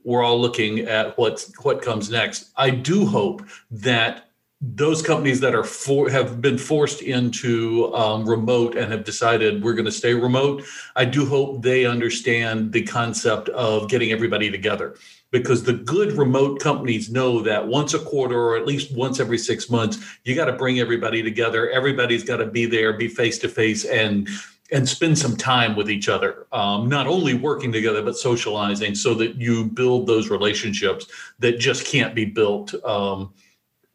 We're 0.05 0.23
all 0.23 0.40
looking 0.40 0.81
at 0.81 1.19
what 1.19 1.45
what 1.62 1.83
comes 1.83 2.09
next. 2.09 2.53
I 2.57 2.71
do 2.71 3.05
hope 3.05 3.43
that 3.73 4.29
those 4.61 5.03
companies 5.03 5.40
that 5.40 5.55
are 5.55 5.64
for 5.64 6.09
have 6.09 6.40
been 6.40 6.57
forced 6.57 7.03
into 7.03 7.93
um, 7.95 8.27
remote 8.27 8.77
and 8.77 8.90
have 8.93 9.05
decided 9.05 9.62
we're 9.62 9.75
going 9.75 9.85
to 9.85 9.93
stay 9.93 10.14
remote. 10.14 10.62
I 10.95 11.05
do 11.05 11.27
hope 11.27 11.62
they 11.62 11.85
understand 11.85 12.73
the 12.73 12.83
concept 12.83 13.49
of 13.51 13.90
getting 13.90 14.12
everybody 14.12 14.51
together 14.51 14.95
because 15.35 15.64
the 15.64 15.73
good 15.73 16.12
remote 16.12 16.61
companies 16.61 17.11
know 17.11 17.40
that 17.40 17.66
once 17.66 17.92
a 17.92 17.99
quarter 17.99 18.38
or 18.38 18.57
at 18.57 18.66
least 18.66 18.94
once 18.94 19.18
every 19.18 19.37
six 19.37 19.68
months, 19.68 19.99
you 20.23 20.33
got 20.33 20.44
to 20.44 20.53
bring 20.53 20.79
everybody 20.79 21.25
together. 21.25 21.68
Everybody's 21.70 22.23
got 22.23 22.37
to 22.37 22.47
be 22.47 22.66
there, 22.66 22.92
be 22.92 23.09
face 23.09 23.37
to 23.40 23.49
face, 23.49 23.85
and 23.85 24.29
and 24.70 24.88
spend 24.88 25.18
some 25.18 25.37
time 25.37 25.75
with 25.75 25.90
each 25.90 26.09
other. 26.09 26.47
Um, 26.53 26.88
not 26.88 27.09
only 27.09 27.35
working 27.35 27.73
together, 27.73 28.01
but 28.01 28.16
socializing, 28.16 28.94
so 28.94 29.12
that 29.14 29.35
you 29.35 29.64
build 29.64 30.07
those 30.07 30.31
relationships 30.31 31.07
that 31.40 31.59
just 31.59 31.85
can't 31.85 32.14
be 32.14 32.27
built. 32.27 32.73
Um, 32.85 33.35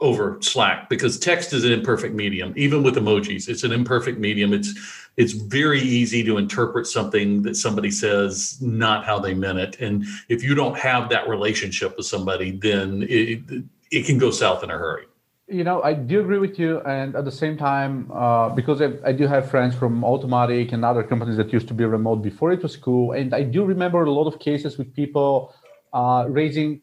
over 0.02 0.38
Slack 0.42 0.90
because 0.90 1.20
text 1.20 1.52
is 1.52 1.66
an 1.66 1.74
imperfect 1.74 2.16
medium. 2.16 2.54
Even 2.56 2.84
with 2.84 2.96
emojis, 2.96 3.50
it's 3.50 3.66
an 3.66 3.74
imperfect 3.74 4.18
medium. 4.18 4.54
It's 4.54 4.74
it's 5.20 5.34
very 5.34 5.82
easy 5.82 6.24
to 6.24 6.38
interpret 6.38 6.88
something 6.88 7.44
that 7.44 7.56
somebody 7.58 7.92
says 7.92 8.58
not 8.62 9.06
how 9.06 9.20
they 9.20 9.34
meant 9.34 9.60
it, 9.60 9.80
and 9.82 10.06
if 10.30 10.42
you 10.44 10.56
don't 10.56 10.78
have 10.78 11.10
that 11.10 11.28
relationship 11.28 11.98
with 11.98 12.06
somebody, 12.06 12.52
then 12.52 13.06
it 13.10 13.40
it 13.92 14.06
can 14.06 14.18
go 14.18 14.32
south 14.32 14.64
in 14.64 14.70
a 14.72 14.78
hurry. 14.78 15.06
You 15.48 15.64
know, 15.64 15.82
I 15.82 15.94
do 15.94 16.22
agree 16.22 16.38
with 16.38 16.58
you, 16.58 16.80
and 16.82 17.16
at 17.16 17.26
the 17.26 17.32
same 17.32 17.58
time, 17.58 18.10
uh, 18.14 18.50
because 18.50 18.82
I, 18.82 18.90
I, 19.04 19.12
do 19.12 19.26
have 19.26 19.50
friends 19.50 19.74
from 19.76 20.04
Automattic 20.04 20.74
and 20.74 20.86
other 20.86 21.04
companies 21.04 21.38
that 21.38 21.52
used 21.52 21.68
to 21.70 21.74
be 21.74 21.86
remote 21.86 22.18
before 22.18 22.52
it 22.52 22.62
was 22.62 22.78
cool, 22.78 23.14
and 23.14 23.34
I 23.34 23.44
do 23.44 23.66
remember 23.66 24.04
a 24.04 24.12
lot 24.12 24.28
of 24.28 24.40
cases 24.40 24.78
with 24.78 24.94
people 24.96 25.54
uh, 25.92 26.26
raising 26.30 26.82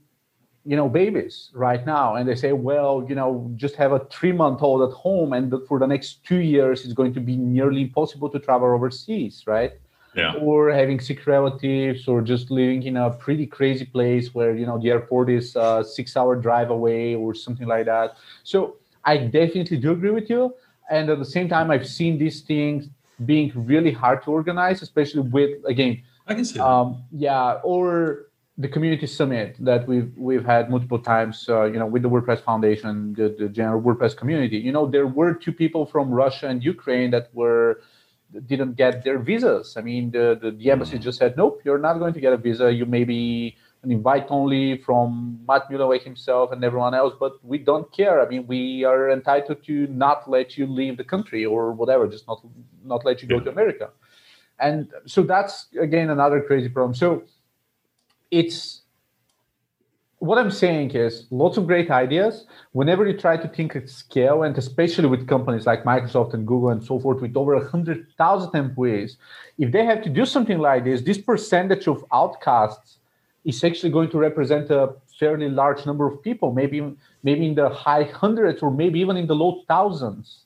you 0.66 0.76
know 0.76 0.88
babies 0.88 1.50
right 1.54 1.86
now. 1.86 2.16
And 2.16 2.28
they 2.28 2.34
say 2.34 2.52
well 2.52 3.04
you 3.08 3.14
know 3.14 3.50
just 3.56 3.76
have 3.76 3.92
a 3.92 4.00
three 4.06 4.32
month 4.32 4.62
old 4.62 4.88
at 4.88 4.94
home 4.94 5.32
and 5.32 5.52
for 5.68 5.78
the 5.78 5.86
next 5.86 6.24
two 6.24 6.40
years 6.40 6.84
it's 6.84 6.92
going 6.92 7.14
to 7.14 7.20
be 7.20 7.36
nearly 7.36 7.82
impossible 7.82 8.28
to 8.30 8.38
travel 8.38 8.68
overseas 8.68 9.44
right? 9.46 9.72
Yeah. 10.14 10.32
or 10.40 10.70
having 10.70 10.98
sick 10.98 11.26
relatives 11.26 12.08
or 12.08 12.22
just 12.22 12.50
living 12.50 12.84
in 12.84 12.96
a 12.96 13.10
pretty 13.10 13.46
crazy 13.46 13.84
place 13.84 14.34
where 14.34 14.56
you 14.56 14.64
know 14.64 14.78
the 14.78 14.88
airport 14.90 15.28
is 15.28 15.54
a 15.56 15.84
six 15.84 16.16
hour 16.16 16.34
drive 16.36 16.70
away 16.70 17.14
or 17.14 17.34
something 17.34 17.68
like 17.68 17.86
that. 17.86 18.16
So 18.42 18.76
i 19.04 19.16
definitely 19.18 19.76
do 19.76 19.92
agree 19.92 20.10
with 20.10 20.28
you. 20.30 20.54
And 20.90 21.10
at 21.10 21.18
the 21.18 21.30
same 21.36 21.48
time 21.48 21.70
i've 21.70 21.86
seen 21.86 22.18
these 22.18 22.40
things 22.40 22.88
being 23.24 23.50
really 23.54 23.92
hard 23.92 24.22
to 24.24 24.30
organize 24.30 24.82
especially 24.82 25.22
with 25.22 25.64
again 25.64 26.02
i 26.26 26.34
can 26.34 26.44
see 26.44 26.60
um, 26.60 27.02
yeah 27.10 27.60
or 27.64 28.25
the 28.58 28.68
community 28.68 29.06
summit 29.06 29.56
that 29.60 29.86
we've 29.86 30.10
we've 30.16 30.44
had 30.44 30.70
multiple 30.70 30.98
times, 30.98 31.46
uh, 31.48 31.64
you 31.64 31.78
know, 31.78 31.86
with 31.86 32.02
the 32.02 32.08
WordPress 32.08 32.40
Foundation, 32.40 33.14
the, 33.14 33.34
the 33.38 33.48
general 33.48 33.80
WordPress 33.80 34.16
community. 34.16 34.56
You 34.56 34.72
know, 34.72 34.86
there 34.86 35.06
were 35.06 35.34
two 35.34 35.52
people 35.52 35.84
from 35.84 36.10
Russia 36.10 36.48
and 36.48 36.64
Ukraine 36.64 37.10
that 37.10 37.28
were 37.34 37.82
didn't 38.46 38.74
get 38.74 39.04
their 39.04 39.18
visas. 39.18 39.76
I 39.76 39.82
mean, 39.82 40.10
the 40.10 40.38
the, 40.40 40.50
the 40.50 40.70
embassy 40.70 40.98
just 40.98 41.18
said, 41.18 41.36
nope, 41.36 41.60
you're 41.64 41.78
not 41.78 41.98
going 41.98 42.14
to 42.14 42.20
get 42.20 42.32
a 42.32 42.38
visa. 42.38 42.72
You 42.72 42.86
may 42.86 43.04
be 43.04 43.56
an 43.82 43.92
invite 43.92 44.26
only 44.30 44.78
from 44.78 45.40
Matt 45.46 45.70
Mullenweg 45.70 46.02
himself 46.02 46.50
and 46.50 46.64
everyone 46.64 46.94
else, 46.94 47.14
but 47.20 47.32
we 47.44 47.58
don't 47.58 47.92
care. 47.92 48.24
I 48.24 48.28
mean, 48.28 48.46
we 48.46 48.84
are 48.84 49.10
entitled 49.10 49.64
to 49.64 49.86
not 49.88 50.28
let 50.30 50.56
you 50.56 50.66
leave 50.66 50.96
the 50.96 51.04
country 51.04 51.44
or 51.44 51.72
whatever, 51.72 52.08
just 52.08 52.26
not 52.26 52.40
not 52.84 53.04
let 53.04 53.20
you 53.20 53.28
go 53.28 53.38
to 53.38 53.50
America. 53.50 53.90
And 54.58 54.88
so 55.04 55.22
that's 55.22 55.66
again 55.78 56.08
another 56.08 56.40
crazy 56.40 56.70
problem. 56.70 56.94
So 56.94 57.24
it's 58.30 58.82
what 60.18 60.38
I'm 60.38 60.50
saying 60.50 60.92
is 60.92 61.26
lots 61.30 61.56
of 61.58 61.66
great 61.66 61.90
ideas. 61.90 62.46
Whenever 62.72 63.06
you 63.06 63.16
try 63.16 63.36
to 63.36 63.48
think 63.48 63.76
at 63.76 63.88
scale, 63.88 64.42
and 64.44 64.56
especially 64.56 65.06
with 65.06 65.28
companies 65.28 65.66
like 65.66 65.84
Microsoft 65.84 66.32
and 66.32 66.46
Google 66.46 66.70
and 66.70 66.82
so 66.82 66.98
forth, 66.98 67.20
with 67.20 67.36
over 67.36 67.54
100,000 67.54 68.54
employees, 68.54 69.18
if 69.58 69.72
they 69.72 69.84
have 69.84 70.02
to 70.02 70.08
do 70.08 70.24
something 70.24 70.58
like 70.58 70.84
this, 70.84 71.02
this 71.02 71.18
percentage 71.18 71.86
of 71.86 72.04
outcasts 72.12 72.98
is 73.44 73.62
actually 73.62 73.92
going 73.92 74.10
to 74.10 74.18
represent 74.18 74.70
a 74.70 74.94
fairly 75.18 75.48
large 75.48 75.84
number 75.86 76.06
of 76.06 76.22
people, 76.22 76.52
maybe, 76.52 76.94
maybe 77.22 77.46
in 77.46 77.54
the 77.54 77.68
high 77.68 78.04
hundreds 78.04 78.62
or 78.62 78.70
maybe 78.70 78.98
even 78.98 79.16
in 79.16 79.26
the 79.26 79.34
low 79.34 79.62
thousands. 79.68 80.40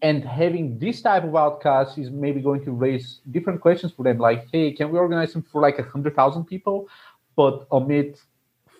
And 0.00 0.24
having 0.24 0.78
this 0.78 1.02
type 1.02 1.24
of 1.24 1.34
outcasts 1.34 1.98
is 1.98 2.10
maybe 2.10 2.40
going 2.40 2.64
to 2.64 2.70
raise 2.70 3.18
different 3.32 3.60
questions 3.60 3.92
for 3.92 4.04
them, 4.04 4.18
like, 4.18 4.46
hey, 4.52 4.70
can 4.70 4.92
we 4.92 4.98
organize 4.98 5.32
them 5.32 5.42
for 5.42 5.60
like 5.60 5.78
100,000 5.78 6.44
people? 6.44 6.88
But 7.38 7.68
amid 7.70 8.18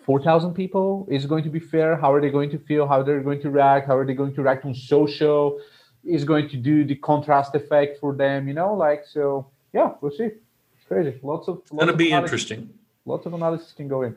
4,000 0.03 0.53
people 0.53 1.07
is 1.09 1.25
going 1.25 1.45
to 1.45 1.49
be 1.49 1.61
fair. 1.61 1.95
How 1.95 2.11
are 2.13 2.19
they 2.19 2.29
going 2.29 2.49
to 2.51 2.59
feel? 2.59 2.85
How 2.85 3.01
they're 3.01 3.21
going 3.21 3.41
to 3.43 3.49
react? 3.49 3.87
How 3.87 3.95
are 3.95 4.05
they 4.05 4.13
going 4.13 4.35
to 4.35 4.41
react 4.41 4.65
on 4.65 4.75
social? 4.75 5.61
Is 6.03 6.25
going 6.25 6.49
to 6.49 6.57
do 6.57 6.83
the 6.83 6.95
contrast 6.95 7.55
effect 7.55 7.99
for 8.01 8.13
them? 8.13 8.49
You 8.49 8.53
know, 8.53 8.73
like 8.73 9.05
so. 9.05 9.47
Yeah, 9.71 9.93
we'll 10.01 10.11
see. 10.11 10.31
It's 10.75 10.85
crazy. 10.89 11.13
Lots 11.23 11.47
of. 11.47 11.55
Lots 11.55 11.79
Gonna 11.79 11.93
of 11.93 11.97
be 11.97 12.11
interesting. 12.11 12.69
Lots 13.05 13.25
of 13.27 13.33
analysis 13.33 13.71
can 13.71 13.87
go 13.87 14.01
in. 14.01 14.13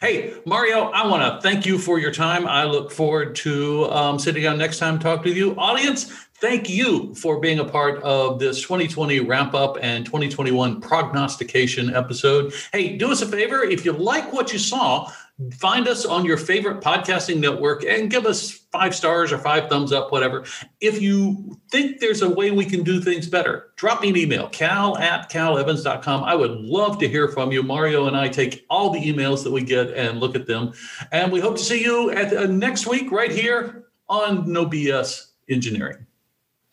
Hey, 0.00 0.34
Mario, 0.46 0.90
I 0.90 1.06
want 1.06 1.22
to 1.22 1.40
thank 1.48 1.66
you 1.66 1.78
for 1.78 1.98
your 1.98 2.12
time. 2.12 2.46
I 2.46 2.64
look 2.64 2.90
forward 2.90 3.34
to 3.36 3.84
um, 3.90 4.18
sitting 4.18 4.42
down 4.42 4.58
next 4.58 4.78
time, 4.78 4.98
talk 4.98 5.22
to 5.24 5.30
you. 5.30 5.54
Audience, 5.56 6.04
thank 6.40 6.68
you 6.68 7.14
for 7.14 7.38
being 7.38 7.58
a 7.58 7.64
part 7.64 8.02
of 8.02 8.38
this 8.38 8.62
2020 8.62 9.20
wrap 9.20 9.54
up 9.54 9.76
and 9.82 10.04
2021 10.06 10.80
prognostication 10.80 11.94
episode. 11.94 12.52
Hey, 12.72 12.96
do 12.96 13.12
us 13.12 13.22
a 13.22 13.26
favor. 13.26 13.62
If 13.62 13.84
you 13.84 13.92
like 13.92 14.32
what 14.32 14.52
you 14.52 14.58
saw, 14.58 15.12
find 15.52 15.88
us 15.88 16.04
on 16.04 16.24
your 16.24 16.36
favorite 16.36 16.82
podcasting 16.82 17.38
network 17.38 17.84
and 17.84 18.10
give 18.10 18.26
us 18.26 18.50
five 18.50 18.94
stars 18.94 19.32
or 19.32 19.38
five 19.38 19.68
thumbs 19.68 19.92
up, 19.92 20.12
whatever. 20.12 20.44
If 20.80 21.00
you 21.00 21.58
think 21.70 22.00
there's 22.00 22.22
a 22.22 22.28
way 22.28 22.50
we 22.50 22.64
can 22.64 22.82
do 22.82 23.00
things 23.00 23.26
better, 23.26 23.72
drop 23.76 24.02
me 24.02 24.10
an 24.10 24.16
email, 24.16 24.48
cal 24.48 24.96
at 24.98 25.30
calevans.com. 25.30 26.24
I 26.24 26.34
would 26.34 26.52
love 26.52 26.98
to 26.98 27.08
hear 27.08 27.28
from 27.28 27.52
you. 27.52 27.62
Mario 27.62 28.06
and 28.06 28.16
I 28.16 28.28
take 28.28 28.64
all 28.68 28.90
the 28.90 29.00
emails 29.00 29.42
that 29.44 29.50
we 29.50 29.62
get 29.62 29.92
and 29.94 30.20
look 30.20 30.36
at 30.36 30.46
them. 30.46 30.72
And 31.12 31.32
we 31.32 31.40
hope 31.40 31.56
to 31.56 31.62
see 31.62 31.82
you 31.82 32.10
at 32.10 32.36
uh, 32.36 32.46
next 32.46 32.86
week 32.86 33.10
right 33.10 33.32
here 33.32 33.86
on 34.08 34.50
No 34.50 34.66
BS 34.66 35.30
Engineering. 35.48 36.06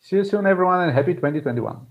See 0.00 0.16
you 0.16 0.24
soon, 0.24 0.46
everyone, 0.46 0.80
and 0.80 0.92
happy 0.92 1.14
2021. 1.14 1.86